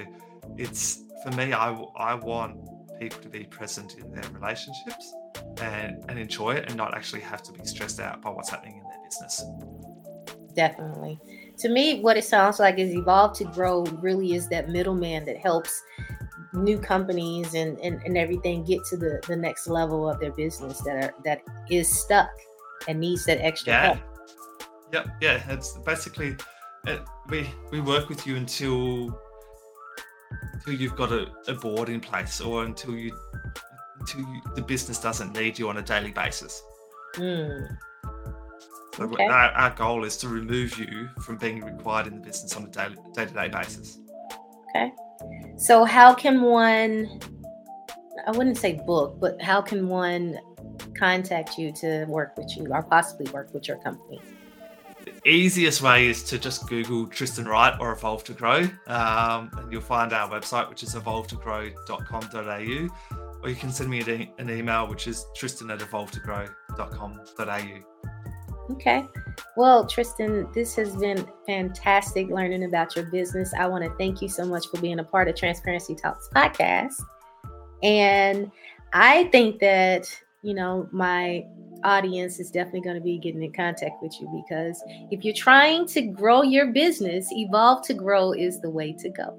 it's 0.57 1.01
for 1.23 1.31
me. 1.31 1.53
I 1.53 1.71
I 1.97 2.13
want 2.15 2.57
people 2.99 3.19
to 3.21 3.29
be 3.29 3.43
present 3.45 3.95
in 3.95 4.11
their 4.11 4.29
relationships 4.31 5.13
and 5.61 6.03
and 6.09 6.19
enjoy 6.19 6.51
it 6.55 6.65
and 6.67 6.75
not 6.75 6.93
actually 6.95 7.21
have 7.21 7.41
to 7.43 7.51
be 7.51 7.65
stressed 7.65 7.99
out 7.99 8.21
by 8.21 8.29
what's 8.29 8.49
happening 8.49 8.77
in 8.77 8.83
their 8.83 9.03
business. 9.03 9.43
Definitely. 10.55 11.19
To 11.59 11.69
me, 11.69 12.01
what 12.01 12.17
it 12.17 12.23
sounds 12.25 12.59
like 12.59 12.77
is 12.77 12.93
Evolve 12.93 13.35
to 13.37 13.45
Grow 13.45 13.83
really 14.01 14.33
is 14.33 14.47
that 14.49 14.69
middleman 14.69 15.25
that 15.25 15.37
helps 15.37 15.81
new 16.53 16.77
companies 16.77 17.55
and, 17.55 17.79
and, 17.79 17.99
and 18.03 18.15
everything 18.17 18.63
get 18.63 18.79
to 18.85 18.97
the, 18.97 19.19
the 19.27 19.35
next 19.35 19.67
level 19.67 20.07
of 20.07 20.19
their 20.19 20.31
business 20.33 20.79
that 20.81 21.03
are 21.03 21.13
that 21.25 21.41
is 21.69 21.89
stuck 21.89 22.29
and 22.87 22.99
needs 22.99 23.25
that 23.25 23.43
extra 23.43 23.73
Yeah. 23.73 23.83
help. 23.85 23.99
Yep. 24.91 25.07
Yeah. 25.21 25.43
It's 25.49 25.77
basically 25.79 26.35
uh, 26.87 26.97
we 27.29 27.49
we 27.71 27.81
work 27.81 28.09
with 28.09 28.27
you 28.27 28.35
until 28.35 29.19
until 30.53 30.73
you've 30.73 30.95
got 30.95 31.11
a, 31.11 31.27
a 31.47 31.53
board 31.53 31.89
in 31.89 31.99
place 31.99 32.41
or 32.41 32.63
until 32.65 32.95
you 32.95 33.17
until 33.99 34.21
you, 34.21 34.41
the 34.55 34.61
business 34.61 34.99
doesn't 34.99 35.33
need 35.33 35.57
you 35.59 35.69
on 35.69 35.77
a 35.77 35.81
daily 35.81 36.11
basis. 36.11 36.61
Mm, 37.15 37.77
So 38.95 39.03
Okay. 39.03 39.25
our, 39.27 39.51
our 39.51 39.69
goal 39.71 40.03
is 40.03 40.17
to 40.17 40.27
remove 40.27 40.77
you 40.77 41.09
from 41.21 41.37
being 41.37 41.63
required 41.63 42.07
in 42.07 42.15
the 42.15 42.21
business 42.21 42.55
on 42.55 42.63
a 42.65 42.67
daily 42.69 42.95
day 43.15 43.25
to 43.25 43.33
day 43.33 43.47
basis. 43.49 43.99
okay. 44.69 44.91
So 45.57 45.83
how 45.85 46.13
can 46.13 46.41
one 46.41 47.19
I 48.27 48.31
wouldn't 48.31 48.57
say 48.57 48.79
book, 48.85 49.17
but 49.19 49.41
how 49.41 49.61
can 49.61 49.87
one 49.87 50.39
contact 50.97 51.57
you 51.57 51.71
to 51.73 52.05
work 52.05 52.37
with 52.37 52.55
you 52.55 52.67
or 52.73 52.83
possibly 52.83 53.29
work 53.31 53.53
with 53.53 53.67
your 53.67 53.77
company? 53.77 54.21
Easiest 55.25 55.81
way 55.81 56.07
is 56.07 56.21
to 56.23 56.37
just 56.37 56.67
Google 56.67 57.07
Tristan 57.07 57.45
Wright 57.45 57.73
or 57.79 57.93
Evolve 57.93 58.25
to 58.25 58.33
Grow, 58.33 58.67
um, 58.87 59.49
and 59.57 59.71
you'll 59.71 59.79
find 59.79 60.11
our 60.11 60.29
website, 60.29 60.69
which 60.69 60.83
is 60.83 60.95
evolvetogrow.com.au, 60.95 63.39
or 63.41 63.49
you 63.49 63.55
can 63.55 63.71
send 63.71 63.89
me 63.89 64.01
an, 64.01 64.27
an 64.37 64.49
email, 64.49 64.85
which 64.87 65.07
is 65.07 65.25
tristan 65.33 65.71
at 65.71 65.79
evolvetogrow.com.au. 65.79 68.03
Okay. 68.71 69.05
Well, 69.55 69.85
Tristan, 69.85 70.47
this 70.53 70.75
has 70.75 70.95
been 70.95 71.27
fantastic 71.45 72.29
learning 72.29 72.63
about 72.63 72.95
your 72.95 73.05
business. 73.05 73.53
I 73.53 73.67
want 73.67 73.83
to 73.83 73.91
thank 73.97 74.21
you 74.21 74.29
so 74.29 74.45
much 74.45 74.67
for 74.67 74.79
being 74.79 74.99
a 74.99 75.03
part 75.03 75.27
of 75.27 75.35
Transparency 75.35 75.95
Talks 75.95 76.29
podcast. 76.33 77.01
And 77.81 78.51
I 78.93 79.25
think 79.25 79.59
that, 79.59 80.09
you 80.41 80.53
know, 80.53 80.87
my 80.91 81.45
audience 81.83 82.39
is 82.39 82.51
definitely 82.51 82.81
going 82.81 82.95
to 82.95 83.01
be 83.01 83.17
getting 83.17 83.43
in 83.43 83.53
contact 83.53 84.01
with 84.01 84.13
you 84.19 84.43
because 84.45 84.83
if 85.11 85.23
you're 85.23 85.33
trying 85.33 85.85
to 85.87 86.01
grow 86.01 86.41
your 86.41 86.67
business, 86.67 87.27
Evolve 87.31 87.85
to 87.87 87.93
Grow 87.93 88.31
is 88.31 88.61
the 88.61 88.69
way 88.69 88.93
to 88.93 89.09
go. 89.09 89.37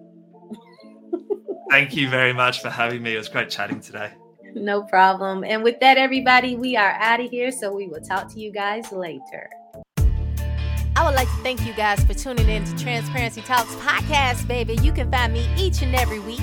Thank 1.71 1.97
you 1.97 2.09
very 2.09 2.33
much 2.33 2.63
for 2.63 2.71
having 2.71 3.03
me. 3.03 3.15
It 3.15 3.19
was 3.19 3.29
great 3.29 3.51
chatting 3.51 3.81
today. 3.81 4.13
No 4.55 4.83
problem. 4.83 5.45
And 5.45 5.63
with 5.63 5.81
that, 5.81 5.99
everybody, 5.99 6.57
we 6.57 6.77
are 6.77 6.93
out 6.93 7.21
of 7.21 7.31
here. 7.31 7.51
So 7.51 7.75
we 7.75 7.89
will 7.89 8.01
talk 8.01 8.33
to 8.33 8.41
you 8.41 8.53
guys 8.53 8.93
later. 8.93 9.51
I 10.97 11.05
would 11.05 11.17
like 11.17 11.29
to 11.29 11.43
thank 11.43 11.67
you 11.67 11.73
guys 11.73 12.05
for 12.05 12.15
tuning 12.15 12.49
in 12.49 12.65
to 12.65 12.77
Transparency 12.77 13.41
Talks 13.41 13.75
podcast, 13.77 14.47
baby. 14.47 14.75
You 14.81 14.93
can 14.93 15.11
find 15.11 15.33
me 15.33 15.49
each 15.57 15.83
and 15.83 15.93
every 15.95 16.21
week. 16.21 16.41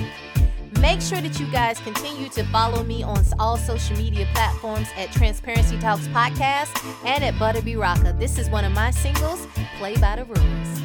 Make 0.82 1.00
sure 1.00 1.20
that 1.20 1.38
you 1.38 1.46
guys 1.46 1.78
continue 1.78 2.28
to 2.30 2.42
follow 2.46 2.82
me 2.82 3.04
on 3.04 3.24
all 3.38 3.56
social 3.56 3.96
media 3.96 4.26
platforms 4.34 4.88
at 4.96 5.12
Transparency 5.12 5.78
Talks 5.78 6.08
podcast 6.08 6.76
and 7.06 7.22
at 7.22 7.34
Butta 7.34 7.64
B 7.64 7.74
Rocka. 7.74 8.18
This 8.18 8.36
is 8.36 8.50
one 8.50 8.64
of 8.64 8.72
my 8.72 8.90
singles, 8.90 9.46
Play 9.78 9.94
by 9.98 10.16
the 10.16 10.24
Rules. 10.24 10.82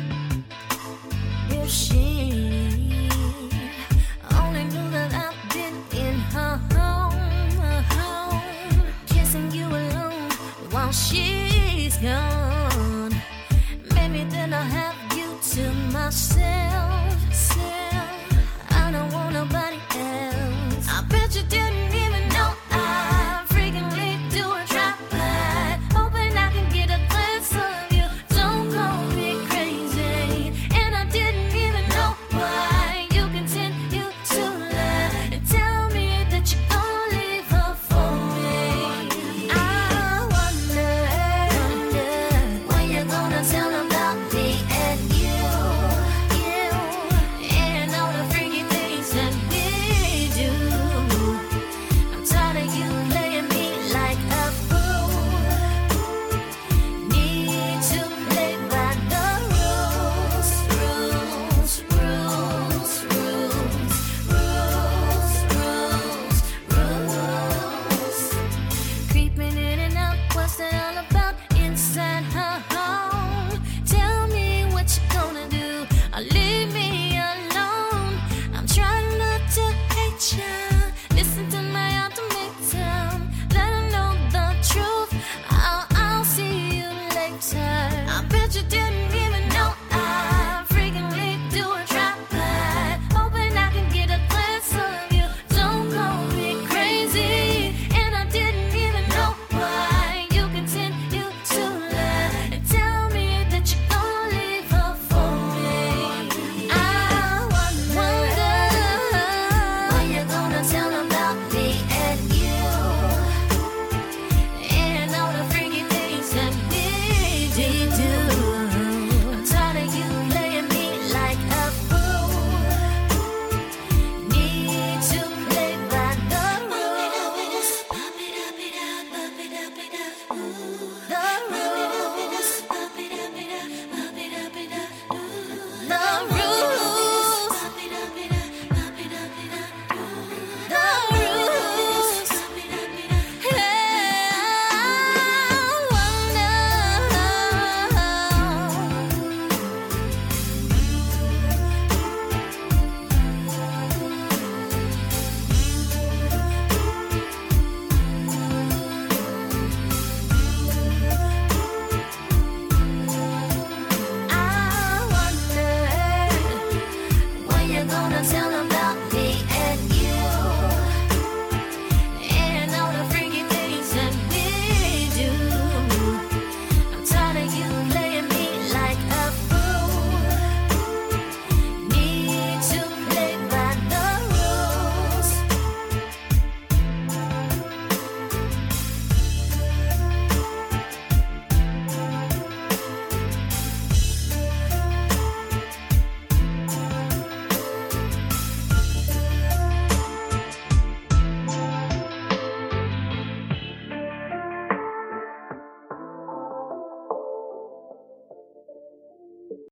If 1.50 1.68
she 1.72 3.10
only 4.40 4.66
knew 4.66 4.88
that 4.92 5.12
I've 5.16 5.52
been 5.52 5.84
in 6.00 6.20
her 6.20 6.58
home, 6.74 7.50
her 7.60 7.82
home, 7.90 8.84
kissing 9.08 9.52
you 9.52 9.66
alone 9.66 10.30
while 10.70 10.92
she's 10.92 11.98
gone. 11.98 12.37